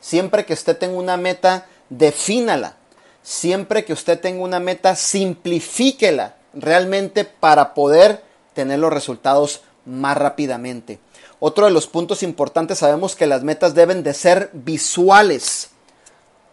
Siempre 0.00 0.44
que 0.46 0.52
usted 0.52 0.76
tenga 0.76 0.96
una 0.96 1.16
meta, 1.16 1.66
defínala. 1.88 2.76
Siempre 3.22 3.84
que 3.84 3.92
usted 3.92 4.20
tenga 4.20 4.44
una 4.44 4.60
meta, 4.60 4.94
simplifíquela 4.94 6.36
realmente 6.52 7.24
para 7.24 7.74
poder 7.74 8.22
tener 8.52 8.78
los 8.78 8.92
resultados 8.92 9.62
más 9.84 10.16
rápidamente. 10.16 11.00
Otro 11.40 11.64
de 11.66 11.72
los 11.72 11.88
puntos 11.88 12.22
importantes, 12.22 12.78
sabemos 12.78 13.16
que 13.16 13.26
las 13.26 13.42
metas 13.42 13.74
deben 13.74 14.02
de 14.04 14.14
ser 14.14 14.50
visuales. 14.52 15.70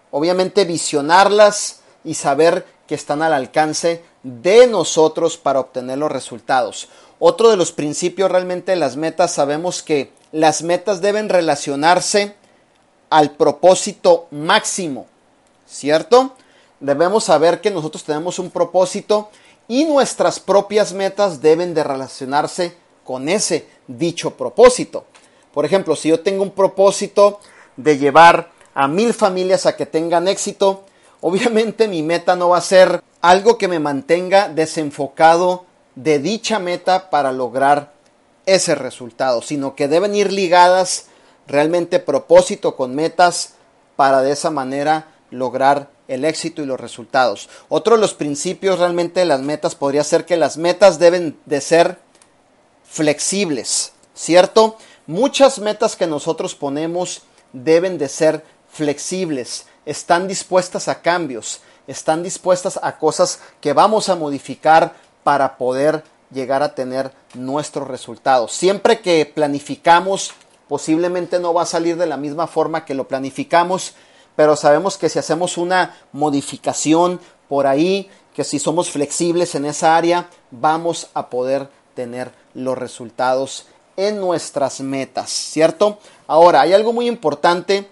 Obviamente 0.10 0.66
visionarlas 0.66 1.82
y 2.04 2.16
saber 2.16 2.66
que 2.88 2.96
están 2.96 3.22
al 3.22 3.34
alcance 3.34 4.04
de 4.24 4.68
nosotros 4.68 5.38
para 5.38 5.60
obtener 5.60 5.98
los 5.98 6.12
resultados. 6.12 6.90
Otro 7.20 7.50
de 7.50 7.58
los 7.58 7.72
principios 7.72 8.32
realmente 8.32 8.72
de 8.72 8.78
las 8.78 8.96
metas, 8.96 9.34
sabemos 9.34 9.84
que 9.84 10.12
las 10.32 10.64
metas 10.64 11.02
deben 11.02 11.30
relacionarse 11.30 12.36
al 13.10 13.32
propósito 13.32 14.28
máximo, 14.32 15.06
¿cierto? 15.68 16.34
Debemos 16.80 17.26
saber 17.26 17.62
que 17.62 17.70
nosotros 17.70 18.04
tenemos 18.04 18.40
un 18.40 18.50
propósito 18.50 19.30
y 19.68 19.86
nuestras 19.86 20.40
propias 20.40 20.94
metas 20.94 21.42
deben 21.42 21.74
de 21.74 21.84
relacionarse 21.84 22.76
con 23.04 23.30
ese 23.30 23.68
dicho 23.88 24.32
propósito. 24.32 25.06
Por 25.54 25.66
ejemplo, 25.66 25.96
si 25.96 26.10
yo 26.10 26.22
tengo 26.22 26.44
un 26.44 26.52
propósito 26.52 27.40
de 27.76 27.98
llevar 27.98 28.52
a 28.74 28.88
mil 28.88 29.14
familias 29.14 29.66
a 29.66 29.76
que 29.76 29.86
tengan 29.86 30.28
éxito, 30.28 30.86
obviamente 31.20 31.88
mi 31.88 32.04
meta 32.04 32.36
no 32.36 32.50
va 32.50 32.58
a 32.58 32.62
ser 32.62 33.04
algo 33.22 33.58
que 33.58 33.68
me 33.68 33.80
mantenga 33.80 34.50
desenfocado 34.50 35.66
de 35.96 36.20
dicha 36.20 36.60
meta 36.60 37.10
para 37.10 37.32
lograr 37.32 37.94
ese 38.46 38.76
resultado, 38.76 39.42
sino 39.42 39.76
que 39.76 39.88
deben 39.88 40.16
ir 40.16 40.32
ligadas 40.32 41.06
realmente 41.48 42.00
propósito 42.00 42.76
con 42.76 42.96
metas 42.96 43.54
para 43.96 44.22
de 44.22 44.32
esa 44.32 44.50
manera 44.50 45.08
lograr 45.30 45.90
el 46.08 46.26
éxito 46.26 46.62
y 46.62 46.66
los 46.66 46.80
resultados. 46.80 47.50
Otro 47.70 47.96
de 47.96 48.02
los 48.02 48.14
principios 48.14 48.80
realmente 48.80 49.22
de 49.22 49.26
las 49.26 49.42
metas 49.42 49.76
podría 49.76 50.04
ser 50.04 50.26
que 50.26 50.38
las 50.38 50.58
metas 50.58 51.00
deben 51.00 51.38
de 51.46 51.62
ser 51.62 52.00
flexibles, 52.84 53.94
¿cierto? 54.14 54.78
Muchas 55.08 55.60
metas 55.60 55.96
que 55.96 56.08
nosotros 56.08 56.56
ponemos 56.56 57.22
deben 57.54 57.98
de 57.98 58.10
ser 58.10 58.44
flexibles, 58.70 59.68
están 59.86 60.28
dispuestas 60.28 60.88
a 60.88 61.02
cambios, 61.02 61.62
están 61.88 62.24
dispuestas 62.24 62.80
a 62.82 62.98
cosas 62.98 63.40
que 63.60 63.74
vamos 63.74 64.10
a 64.10 64.16
modificar 64.16 64.94
para 65.24 65.58
poder 65.58 66.04
llegar 66.32 66.64
a 66.64 66.76
tener 66.76 67.12
nuestros 67.34 67.88
resultados. 67.88 68.54
Siempre 68.54 69.02
que 69.02 69.26
planificamos, 69.26 70.32
posiblemente 70.68 71.40
no 71.40 71.54
va 71.54 71.64
a 71.64 71.68
salir 71.68 71.98
de 71.98 72.06
la 72.06 72.18
misma 72.18 72.48
forma 72.48 72.86
que 72.86 72.94
lo 72.94 73.08
planificamos, 73.08 73.94
pero 74.36 74.56
sabemos 74.56 74.98
que 74.98 75.10
si 75.10 75.20
hacemos 75.20 75.58
una 75.58 75.98
modificación 76.14 77.20
por 77.50 77.68
ahí, 77.68 78.10
que 78.34 78.44
si 78.44 78.60
somos 78.60 78.90
flexibles 78.90 79.56
en 79.56 79.66
esa 79.66 79.98
área, 79.98 80.30
vamos 80.52 81.10
a 81.14 81.30
poder 81.30 81.68
tener 81.94 82.32
los 82.54 82.78
resultados 82.78 83.66
en 83.98 84.20
nuestras 84.20 84.80
metas, 84.80 85.30
¿cierto? 85.30 86.00
Ahora, 86.28 86.62
hay 86.62 86.74
algo 86.74 86.94
muy 86.94 87.08
importante 87.08 87.90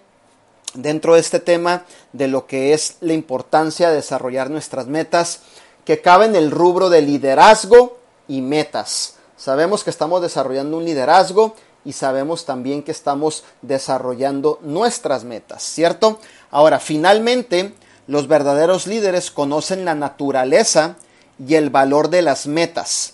dentro 0.74 1.16
de 1.16 1.20
este 1.20 1.40
tema 1.40 1.86
de 2.14 2.28
lo 2.28 2.48
que 2.48 2.74
es 2.74 2.98
la 3.02 3.14
importancia 3.14 3.90
de 3.90 3.96
desarrollar 3.96 4.50
nuestras 4.50 4.88
metas, 4.88 5.42
que 5.86 6.02
cabe 6.02 6.26
en 6.26 6.36
el 6.36 6.52
rubro 6.52 6.90
de 6.90 7.02
liderazgo 7.02 7.98
y 8.28 8.42
metas. 8.42 9.16
Sabemos 9.38 9.84
que 9.84 9.90
estamos 9.90 10.22
desarrollando 10.22 10.78
un 10.78 10.86
liderazgo 10.86 11.56
y 11.86 11.94
sabemos 11.94 12.46
también 12.46 12.84
que 12.84 12.92
estamos 12.92 13.44
desarrollando 13.62 14.60
nuestras 14.62 15.24
metas, 15.24 15.64
¿cierto? 15.64 16.20
Ahora, 16.52 16.80
finalmente, 16.80 17.74
los 18.08 18.28
verdaderos 18.28 18.86
líderes 18.86 19.32
conocen 19.32 19.86
la 19.86 19.96
naturaleza 19.96 20.98
y 21.46 21.56
el 21.56 21.70
valor 21.70 22.10
de 22.10 22.22
las 22.22 22.48
metas 22.48 23.14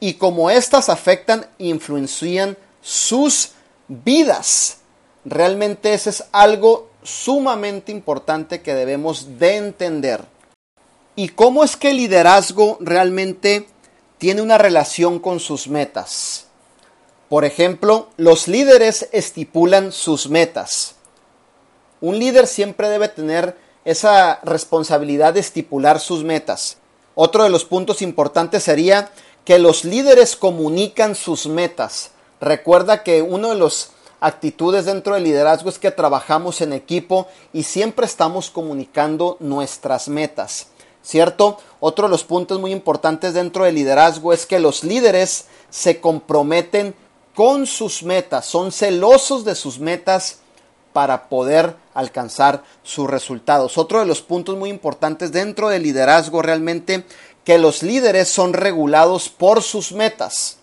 y 0.00 0.14
cómo 0.14 0.50
éstas 0.50 0.88
afectan 0.88 1.46
e 1.58 1.66
influencian 1.66 2.56
sus 2.80 3.50
vidas. 3.88 4.78
Realmente 5.28 5.92
ese 5.92 6.08
es 6.08 6.24
algo 6.32 6.88
sumamente 7.02 7.92
importante 7.92 8.62
que 8.62 8.74
debemos 8.74 9.38
de 9.38 9.56
entender. 9.56 10.24
¿Y 11.16 11.28
cómo 11.28 11.64
es 11.64 11.76
que 11.76 11.90
el 11.90 11.98
liderazgo 11.98 12.78
realmente 12.80 13.68
tiene 14.16 14.40
una 14.40 14.56
relación 14.56 15.18
con 15.18 15.38
sus 15.38 15.68
metas? 15.68 16.46
Por 17.28 17.44
ejemplo, 17.44 18.08
los 18.16 18.48
líderes 18.48 19.10
estipulan 19.12 19.92
sus 19.92 20.30
metas. 20.30 20.94
Un 22.00 22.18
líder 22.18 22.46
siempre 22.46 22.88
debe 22.88 23.08
tener 23.08 23.54
esa 23.84 24.40
responsabilidad 24.44 25.34
de 25.34 25.40
estipular 25.40 26.00
sus 26.00 26.24
metas. 26.24 26.78
Otro 27.14 27.44
de 27.44 27.50
los 27.50 27.66
puntos 27.66 28.00
importantes 28.00 28.62
sería 28.62 29.10
que 29.44 29.58
los 29.58 29.84
líderes 29.84 30.36
comunican 30.36 31.14
sus 31.14 31.46
metas. 31.46 32.12
Recuerda 32.40 33.02
que 33.02 33.20
uno 33.20 33.50
de 33.50 33.56
los 33.56 33.90
actitudes 34.20 34.84
dentro 34.84 35.14
del 35.14 35.24
liderazgo 35.24 35.68
es 35.68 35.78
que 35.78 35.90
trabajamos 35.90 36.60
en 36.60 36.72
equipo 36.72 37.28
y 37.52 37.62
siempre 37.62 38.06
estamos 38.06 38.50
comunicando 38.50 39.36
nuestras 39.40 40.08
metas. 40.08 40.68
¿Cierto? 41.02 41.58
Otro 41.80 42.06
de 42.06 42.10
los 42.10 42.24
puntos 42.24 42.60
muy 42.60 42.72
importantes 42.72 43.32
dentro 43.32 43.64
del 43.64 43.76
liderazgo 43.76 44.32
es 44.32 44.44
que 44.44 44.58
los 44.58 44.84
líderes 44.84 45.46
se 45.70 46.00
comprometen 46.00 46.94
con 47.34 47.66
sus 47.66 48.02
metas, 48.02 48.46
son 48.46 48.72
celosos 48.72 49.44
de 49.44 49.54
sus 49.54 49.78
metas 49.78 50.40
para 50.92 51.28
poder 51.28 51.76
alcanzar 51.94 52.64
sus 52.82 53.08
resultados. 53.08 53.78
Otro 53.78 54.00
de 54.00 54.06
los 54.06 54.22
puntos 54.22 54.56
muy 54.56 54.70
importantes 54.70 55.30
dentro 55.30 55.68
del 55.68 55.84
liderazgo 55.84 56.42
realmente 56.42 57.04
que 57.44 57.58
los 57.58 57.82
líderes 57.82 58.28
son 58.28 58.52
regulados 58.52 59.28
por 59.28 59.62
sus 59.62 59.92
metas. 59.92 60.58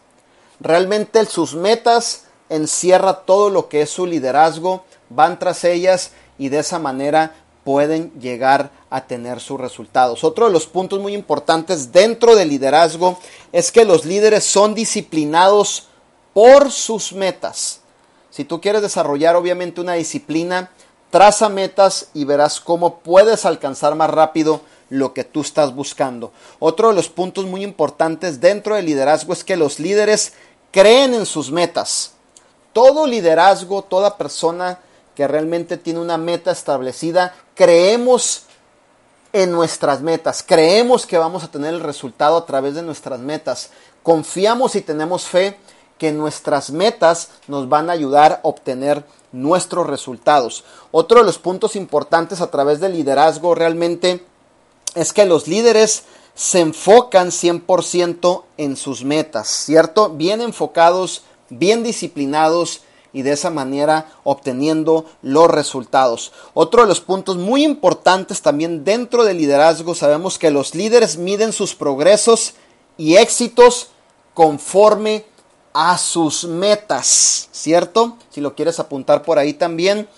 Realmente 0.60 1.26
sus 1.26 1.56
metas 1.56 2.25
encierra 2.50 3.22
todo 3.26 3.50
lo 3.50 3.70
que 3.70 3.82
es 3.82 3.90
su 3.90 4.06
liderazgo, 4.06 4.86
van 5.10 5.40
tras 5.40 5.64
ellas 5.64 6.12
y 6.38 6.50
de 6.50 6.60
esa 6.60 6.80
manera 6.80 7.36
pueden 7.64 8.12
llegar 8.20 8.72
a 8.90 9.08
tener 9.08 9.40
sus 9.40 9.60
resultados. 9.60 10.24
Otro 10.24 10.46
de 10.46 10.52
los 10.52 10.68
puntos 10.68 11.00
muy 11.00 11.14
importantes 11.14 11.92
dentro 11.92 12.36
del 12.36 12.50
liderazgo 12.50 13.18
es 13.52 13.72
que 13.72 13.86
los 13.86 14.06
líderes 14.06 14.44
son 14.44 14.76
disciplinados 14.76 15.88
por 16.34 16.72
sus 16.72 17.14
metas. 17.14 17.82
Si 18.30 18.44
tú 18.44 18.62
quieres 18.62 18.82
desarrollar 18.82 19.36
obviamente 19.36 19.82
una 19.82 19.94
disciplina, 19.94 20.70
traza 21.10 21.50
metas 21.50 22.10
y 22.14 22.26
verás 22.26 22.60
cómo 22.60 23.00
puedes 23.00 23.46
alcanzar 23.46 23.96
más 23.96 24.10
rápido 24.10 24.62
lo 24.90 25.14
que 25.14 25.24
tú 25.24 25.42
estás 25.42 25.74
buscando. 25.74 26.32
Otro 26.60 26.90
de 26.90 26.96
los 26.96 27.10
puntos 27.10 27.46
muy 27.46 27.64
importantes 27.64 28.42
dentro 28.42 28.76
del 28.76 28.86
liderazgo 28.86 29.34
es 29.34 29.44
que 29.44 29.56
los 29.56 29.80
líderes 29.80 30.34
creen 30.72 31.14
en 31.14 31.26
sus 31.26 31.52
metas. 31.52 32.15
Todo 32.76 33.08
liderazgo, 33.08 33.84
toda 33.84 34.18
persona 34.18 34.80
que 35.16 35.30
realmente 35.30 35.78
tiene 35.78 36.02
una 36.02 36.18
meta 36.18 36.52
establecida, 36.52 37.34
creemos 37.54 38.48
en 39.32 39.54
nuestras 39.54 40.02
metas, 40.02 40.44
creemos 40.46 41.06
que 41.06 41.18
vamos 41.18 41.46
a 41.46 41.48
tener 41.48 41.74
el 41.74 41.80
resultado 41.80 42.36
a 42.36 42.46
través 42.46 42.76
de 42.76 42.82
nuestras 42.82 43.22
metas, 43.22 43.70
confiamos 44.04 44.76
y 44.76 44.82
tenemos 44.82 45.24
fe 45.24 45.58
que 45.98 46.12
nuestras 46.12 46.70
metas 46.70 47.30
nos 47.48 47.70
van 47.70 47.90
a 47.90 47.94
ayudar 47.94 48.34
a 48.34 48.40
obtener 48.44 49.06
nuestros 49.32 49.88
resultados. 49.88 50.66
Otro 50.92 51.20
de 51.20 51.26
los 51.26 51.38
puntos 51.38 51.78
importantes 51.78 52.42
a 52.42 52.52
través 52.52 52.82
del 52.82 52.92
liderazgo 52.92 53.56
realmente 53.56 54.22
es 54.96 55.14
que 55.14 55.26
los 55.26 55.48
líderes 55.48 56.04
se 56.34 56.60
enfocan 56.60 57.30
100% 57.30 58.44
en 58.58 58.76
sus 58.76 59.06
metas, 59.06 59.48
¿cierto? 59.48 60.10
Bien 60.10 60.42
enfocados, 60.42 61.24
bien 61.50 61.84
disciplinados 61.84 62.82
y 63.14 63.22
de 63.22 63.32
esa 63.32 63.50
manera 63.50 64.12
obteniendo 64.26 65.06
los 65.22 65.50
resultados. 65.50 66.34
Otro 66.54 66.82
de 66.82 66.88
los 66.90 67.00
puntos 67.00 67.38
muy 67.38 67.64
importantes 67.64 68.42
también 68.42 68.84
dentro 68.84 69.24
del 69.24 69.38
liderazgo, 69.38 69.96
sabemos 69.96 70.38
que 70.38 70.52
los 70.52 70.76
líderes 70.76 71.18
miden 71.18 71.54
sus 71.54 71.76
progresos 71.76 72.56
y 72.98 73.16
éxitos 73.16 73.88
conforme 74.34 75.26
a 75.74 75.98
sus 75.98 76.44
metas, 76.44 77.48
¿cierto? 77.52 78.18
Si 78.30 78.42
lo 78.42 78.54
quieres 78.54 78.80
apuntar 78.80 79.24
por 79.24 79.40
ahí 79.40 79.54
también. 79.54 80.10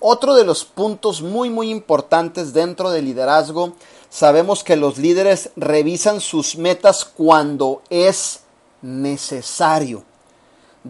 Otro 0.00 0.34
de 0.34 0.44
los 0.44 0.64
puntos 0.64 1.22
muy 1.22 1.50
muy 1.50 1.70
importantes 1.70 2.54
dentro 2.54 2.90
del 2.90 3.04
liderazgo, 3.04 3.74
sabemos 4.08 4.64
que 4.64 4.76
los 4.76 4.96
líderes 4.96 5.50
revisan 5.56 6.20
sus 6.20 6.56
metas 6.56 7.04
cuando 7.04 7.82
es 7.90 8.40
necesario. 8.80 10.04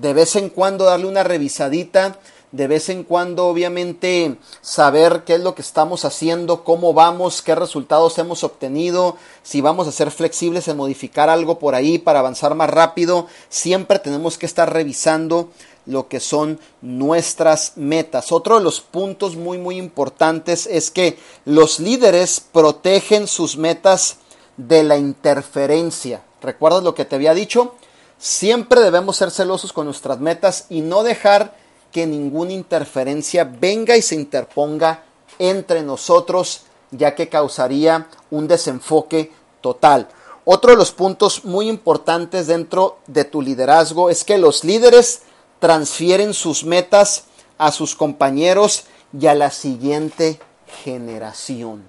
De 0.00 0.12
vez 0.12 0.36
en 0.36 0.50
cuando 0.50 0.84
darle 0.84 1.06
una 1.06 1.22
revisadita 1.22 2.18
de 2.52 2.68
vez 2.68 2.88
en 2.88 3.02
cuando 3.02 3.46
obviamente 3.48 4.36
saber 4.60 5.24
qué 5.24 5.34
es 5.34 5.40
lo 5.40 5.54
que 5.54 5.62
estamos 5.62 6.04
haciendo, 6.04 6.64
cómo 6.64 6.94
vamos, 6.94 7.42
qué 7.42 7.54
resultados 7.54 8.18
hemos 8.18 8.44
obtenido, 8.44 9.16
si 9.42 9.60
vamos 9.60 9.88
a 9.88 9.92
ser 9.92 10.10
flexibles 10.10 10.68
en 10.68 10.76
modificar 10.76 11.28
algo 11.28 11.58
por 11.58 11.74
ahí 11.74 11.98
para 11.98 12.20
avanzar 12.20 12.54
más 12.54 12.70
rápido, 12.70 13.26
siempre 13.48 13.98
tenemos 13.98 14.38
que 14.38 14.46
estar 14.46 14.72
revisando 14.72 15.50
lo 15.86 16.08
que 16.08 16.20
son 16.20 16.58
nuestras 16.82 17.72
metas. 17.76 18.32
Otro 18.32 18.58
de 18.58 18.64
los 18.64 18.80
puntos 18.80 19.36
muy 19.36 19.58
muy 19.58 19.76
importantes 19.76 20.66
es 20.66 20.90
que 20.90 21.18
los 21.44 21.80
líderes 21.80 22.40
protegen 22.40 23.26
sus 23.26 23.56
metas 23.56 24.18
de 24.56 24.82
la 24.82 24.96
interferencia. 24.96 26.22
¿Recuerdas 26.40 26.82
lo 26.82 26.94
que 26.94 27.04
te 27.04 27.16
había 27.16 27.34
dicho? 27.34 27.74
Siempre 28.18 28.80
debemos 28.80 29.16
ser 29.16 29.30
celosos 29.30 29.72
con 29.72 29.86
nuestras 29.86 30.18
metas 30.20 30.66
y 30.68 30.80
no 30.80 31.02
dejar 31.02 31.54
que 31.92 32.06
ninguna 32.06 32.52
interferencia 32.52 33.44
venga 33.44 33.96
y 33.96 34.02
se 34.02 34.14
interponga 34.14 35.04
entre 35.38 35.82
nosotros, 35.82 36.62
ya 36.90 37.14
que 37.14 37.28
causaría 37.28 38.08
un 38.30 38.48
desenfoque 38.48 39.32
total. 39.60 40.08
Otro 40.44 40.70
de 40.70 40.76
los 40.76 40.92
puntos 40.92 41.44
muy 41.44 41.68
importantes 41.68 42.46
dentro 42.46 42.98
de 43.06 43.24
tu 43.24 43.42
liderazgo 43.42 44.10
es 44.10 44.24
que 44.24 44.38
los 44.38 44.64
líderes 44.64 45.22
transfieren 45.58 46.34
sus 46.34 46.64
metas 46.64 47.24
a 47.58 47.72
sus 47.72 47.94
compañeros 47.94 48.84
y 49.18 49.26
a 49.26 49.34
la 49.34 49.50
siguiente 49.50 50.38
generación. 50.84 51.88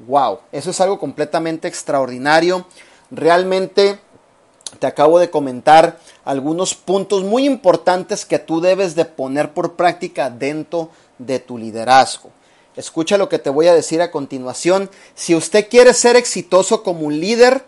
Wow, 0.00 0.40
eso 0.52 0.70
es 0.70 0.80
algo 0.80 0.98
completamente 0.98 1.68
extraordinario. 1.68 2.66
Realmente 3.10 3.98
te 4.78 4.86
acabo 4.86 5.18
de 5.18 5.30
comentar 5.30 5.98
algunos 6.24 6.74
puntos 6.74 7.22
muy 7.22 7.44
importantes 7.46 8.24
que 8.24 8.38
tú 8.38 8.60
debes 8.60 8.94
de 8.94 9.04
poner 9.04 9.52
por 9.52 9.74
práctica 9.74 10.28
dentro 10.30 10.90
de 11.18 11.38
tu 11.38 11.56
liderazgo. 11.56 12.30
Escucha 12.76 13.16
lo 13.16 13.28
que 13.28 13.38
te 13.38 13.48
voy 13.48 13.68
a 13.68 13.74
decir 13.74 14.02
a 14.02 14.10
continuación. 14.10 14.90
Si 15.14 15.34
usted 15.34 15.68
quiere 15.68 15.94
ser 15.94 16.16
exitoso 16.16 16.82
como 16.82 17.06
un 17.06 17.18
líder 17.20 17.64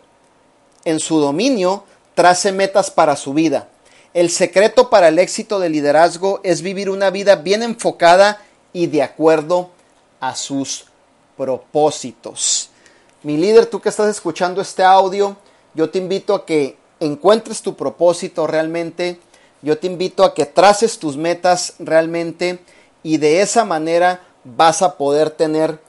en 0.84 1.00
su 1.00 1.18
dominio, 1.18 1.84
trace 2.14 2.52
metas 2.52 2.90
para 2.90 3.16
su 3.16 3.32
vida. 3.32 3.68
El 4.12 4.28
secreto 4.28 4.90
para 4.90 5.08
el 5.08 5.18
éxito 5.18 5.61
del 5.61 5.72
liderazgo 5.72 6.40
es 6.42 6.61
vivir 6.61 6.90
una 6.90 7.11
vida 7.11 7.37
bien 7.37 7.62
enfocada 7.62 8.42
y 8.72 8.87
de 8.88 9.02
acuerdo 9.02 9.70
a 10.20 10.34
sus 10.34 10.87
propósitos. 11.37 12.70
Mi 13.22 13.37
líder, 13.37 13.66
tú 13.66 13.80
que 13.80 13.88
estás 13.88 14.08
escuchando 14.08 14.61
este 14.61 14.82
audio, 14.82 15.37
yo 15.74 15.88
te 15.88 15.98
invito 15.98 16.34
a 16.34 16.44
que 16.44 16.76
encuentres 17.00 17.62
tu 17.62 17.76
propósito 17.76 18.46
realmente, 18.46 19.18
yo 19.62 19.78
te 19.78 19.87
invito 19.87 20.24
a 20.24 20.34
que 20.34 20.46
traces 20.46 20.98
tus 20.98 21.16
metas 21.16 21.74
realmente 21.78 22.61
y 23.02 23.18
de 23.18 23.40
esa 23.40 23.64
manera 23.64 24.22
vas 24.44 24.82
a 24.82 24.96
poder 24.96 25.30
tener 25.30 25.80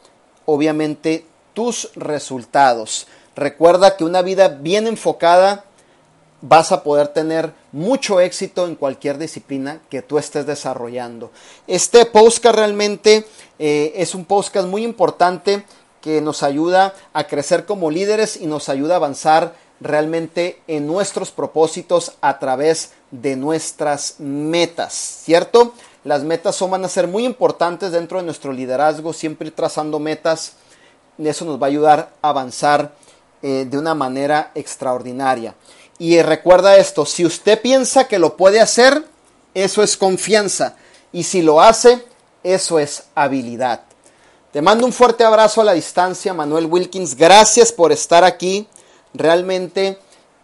obviamente 0.45 1.25
tus 1.53 1.91
resultados. 1.95 3.07
Recuerda 3.35 3.95
que 3.95 4.03
una 4.03 4.21
vida 4.21 4.47
bien 4.47 4.87
enfocada 4.87 5.65
vas 6.41 6.71
a 6.71 6.83
poder 6.83 7.09
tener 7.09 7.53
mucho 7.71 8.19
éxito 8.19 8.65
en 8.65 8.75
cualquier 8.75 9.17
disciplina 9.17 9.81
que 9.89 10.01
tú 10.01 10.17
estés 10.17 10.45
desarrollando. 10.45 11.31
Este 11.67 12.05
podcast 12.05 12.55
realmente 12.55 13.25
eh, 13.59 13.93
es 13.95 14.15
un 14.15 14.25
podcast 14.25 14.67
muy 14.67 14.83
importante 14.83 15.65
que 16.01 16.21
nos 16.21 16.43
ayuda 16.43 16.95
a 17.13 17.25
crecer 17.27 17.65
como 17.65 17.91
líderes 17.91 18.37
y 18.37 18.47
nos 18.47 18.69
ayuda 18.69 18.95
a 18.95 18.97
avanzar 18.97 19.53
realmente 19.79 20.61
en 20.67 20.87
nuestros 20.87 21.31
propósitos 21.31 22.13
a 22.21 22.39
través 22.39 22.91
de 23.11 23.35
nuestras 23.35 24.15
metas, 24.19 24.93
¿cierto? 24.93 25.73
Las 26.03 26.23
metas 26.23 26.55
son, 26.55 26.71
van 26.71 26.85
a 26.85 26.89
ser 26.89 27.07
muy 27.07 27.25
importantes 27.25 27.91
dentro 27.91 28.19
de 28.19 28.25
nuestro 28.25 28.53
liderazgo, 28.53 29.13
siempre 29.13 29.51
trazando 29.51 29.99
metas, 29.99 30.53
eso 31.17 31.45
nos 31.45 31.61
va 31.61 31.67
a 31.67 31.69
ayudar 31.69 32.13
a 32.21 32.29
avanzar 32.29 32.93
eh, 33.41 33.65
de 33.69 33.77
una 33.77 33.95
manera 33.95 34.51
extraordinaria. 34.55 35.55
Y 35.97 36.21
recuerda 36.21 36.77
esto, 36.77 37.05
si 37.05 37.25
usted 37.25 37.61
piensa 37.61 38.07
que 38.07 38.19
lo 38.19 38.37
puede 38.37 38.61
hacer, 38.61 39.03
eso 39.53 39.83
es 39.83 39.97
confianza. 39.97 40.75
Y 41.11 41.23
si 41.23 41.41
lo 41.41 41.59
hace, 41.59 42.05
eso 42.43 42.79
es 42.79 43.03
habilidad. 43.15 43.81
Te 44.53 44.61
mando 44.61 44.85
un 44.85 44.93
fuerte 44.93 45.23
abrazo 45.23 45.61
a 45.61 45.65
la 45.65 45.73
distancia, 45.73 46.33
Manuel 46.33 46.67
Wilkins. 46.67 47.15
Gracias 47.15 47.71
por 47.71 47.91
estar 47.91 48.23
aquí 48.23 48.67
realmente 49.13 49.97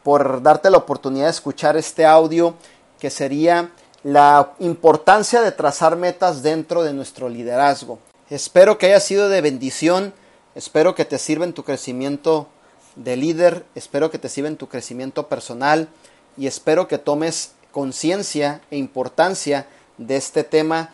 por 0.03 0.41
darte 0.41 0.69
la 0.69 0.77
oportunidad 0.77 1.25
de 1.25 1.31
escuchar 1.31 1.77
este 1.77 2.05
audio 2.05 2.55
que 2.99 3.09
sería 3.09 3.71
la 4.03 4.53
importancia 4.59 5.41
de 5.41 5.51
trazar 5.51 5.95
metas 5.95 6.43
dentro 6.43 6.83
de 6.83 6.93
nuestro 6.93 7.27
liderazgo. 7.27 7.97
Espero 8.29 8.77
que 8.77 8.87
haya 8.87 8.99
sido 8.99 9.29
de 9.29 9.41
bendición, 9.41 10.13
espero 10.53 10.93
que 10.93 11.05
te 11.05 11.17
sirva 11.17 11.45
en 11.45 11.53
tu 11.53 11.63
crecimiento 11.63 12.47
de 12.95 13.17
líder, 13.17 13.65
espero 13.73 14.11
que 14.11 14.19
te 14.19 14.29
sirva 14.29 14.47
en 14.47 14.57
tu 14.57 14.67
crecimiento 14.67 15.27
personal 15.27 15.89
y 16.37 16.47
espero 16.47 16.87
que 16.87 16.97
tomes 16.97 17.53
conciencia 17.71 18.61
e 18.69 18.77
importancia 18.77 19.67
de 19.97 20.17
este 20.17 20.43
tema 20.43 20.93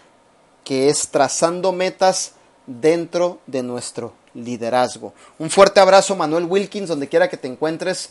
que 0.63 0.89
es 0.89 1.09
trazando 1.09 1.71
metas 1.71 2.33
dentro 2.65 3.39
de 3.45 3.63
nuestro 3.63 4.20
liderazgo. 4.33 5.13
Un 5.39 5.49
fuerte 5.49 5.79
abrazo 5.79 6.15
Manuel 6.15 6.45
Wilkins, 6.45 6.89
donde 6.89 7.07
quiera 7.07 7.29
que 7.29 7.37
te 7.37 7.47
encuentres. 7.47 8.09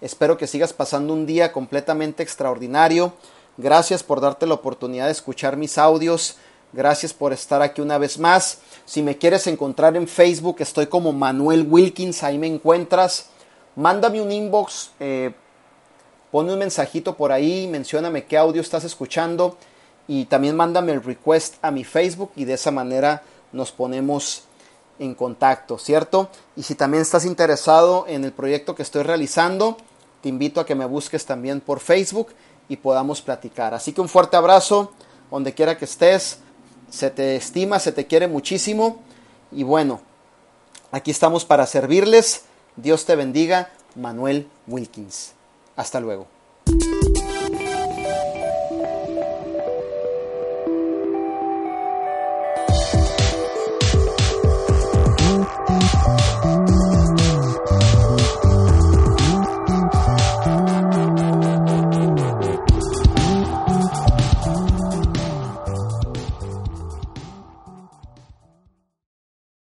Espero 0.00 0.36
que 0.36 0.46
sigas 0.46 0.72
pasando 0.72 1.12
un 1.12 1.26
día 1.26 1.52
completamente 1.52 2.22
extraordinario. 2.22 3.12
Gracias 3.56 4.02
por 4.02 4.20
darte 4.20 4.46
la 4.46 4.54
oportunidad 4.54 5.06
de 5.06 5.12
escuchar 5.12 5.56
mis 5.56 5.78
audios. 5.78 6.36
Gracias 6.72 7.14
por 7.14 7.32
estar 7.32 7.62
aquí 7.62 7.80
una 7.80 7.98
vez 7.98 8.18
más. 8.18 8.58
Si 8.84 9.02
me 9.02 9.16
quieres 9.16 9.46
encontrar 9.46 9.96
en 9.96 10.06
Facebook, 10.06 10.56
estoy 10.60 10.86
como 10.86 11.12
Manuel 11.12 11.66
Wilkins, 11.68 12.22
ahí 12.22 12.38
me 12.38 12.46
encuentras. 12.46 13.30
Mándame 13.74 14.20
un 14.20 14.30
inbox, 14.30 14.90
eh, 15.00 15.32
ponme 16.30 16.52
un 16.52 16.58
mensajito 16.58 17.16
por 17.16 17.32
ahí, 17.32 17.66
mencióname 17.66 18.24
qué 18.24 18.36
audio 18.36 18.60
estás 18.60 18.84
escuchando 18.84 19.56
y 20.06 20.24
también 20.26 20.56
mándame 20.56 20.92
el 20.92 21.02
request 21.02 21.56
a 21.62 21.70
mi 21.70 21.84
Facebook 21.84 22.32
y 22.36 22.44
de 22.44 22.54
esa 22.54 22.70
manera 22.70 23.22
nos 23.52 23.72
ponemos 23.72 24.44
en 24.98 25.14
contacto, 25.14 25.78
¿cierto? 25.78 26.28
Y 26.56 26.62
si 26.62 26.74
también 26.74 27.02
estás 27.02 27.24
interesado 27.24 28.04
en 28.08 28.24
el 28.24 28.32
proyecto 28.32 28.74
que 28.74 28.82
estoy 28.82 29.02
realizando, 29.02 29.76
te 30.22 30.28
invito 30.28 30.60
a 30.60 30.66
que 30.66 30.74
me 30.74 30.86
busques 30.86 31.26
también 31.26 31.60
por 31.60 31.80
Facebook 31.80 32.28
y 32.68 32.76
podamos 32.76 33.22
platicar. 33.22 33.74
Así 33.74 33.92
que 33.92 34.00
un 34.00 34.08
fuerte 34.08 34.36
abrazo, 34.36 34.92
donde 35.30 35.54
quiera 35.54 35.78
que 35.78 35.84
estés, 35.84 36.38
se 36.90 37.10
te 37.10 37.36
estima, 37.36 37.78
se 37.78 37.92
te 37.92 38.06
quiere 38.06 38.28
muchísimo 38.28 39.02
y 39.52 39.62
bueno, 39.62 40.00
aquí 40.90 41.10
estamos 41.10 41.44
para 41.44 41.66
servirles. 41.66 42.42
Dios 42.76 43.04
te 43.04 43.16
bendiga, 43.16 43.70
Manuel 43.94 44.48
Wilkins. 44.66 45.32
Hasta 45.76 46.00
luego. 46.00 46.37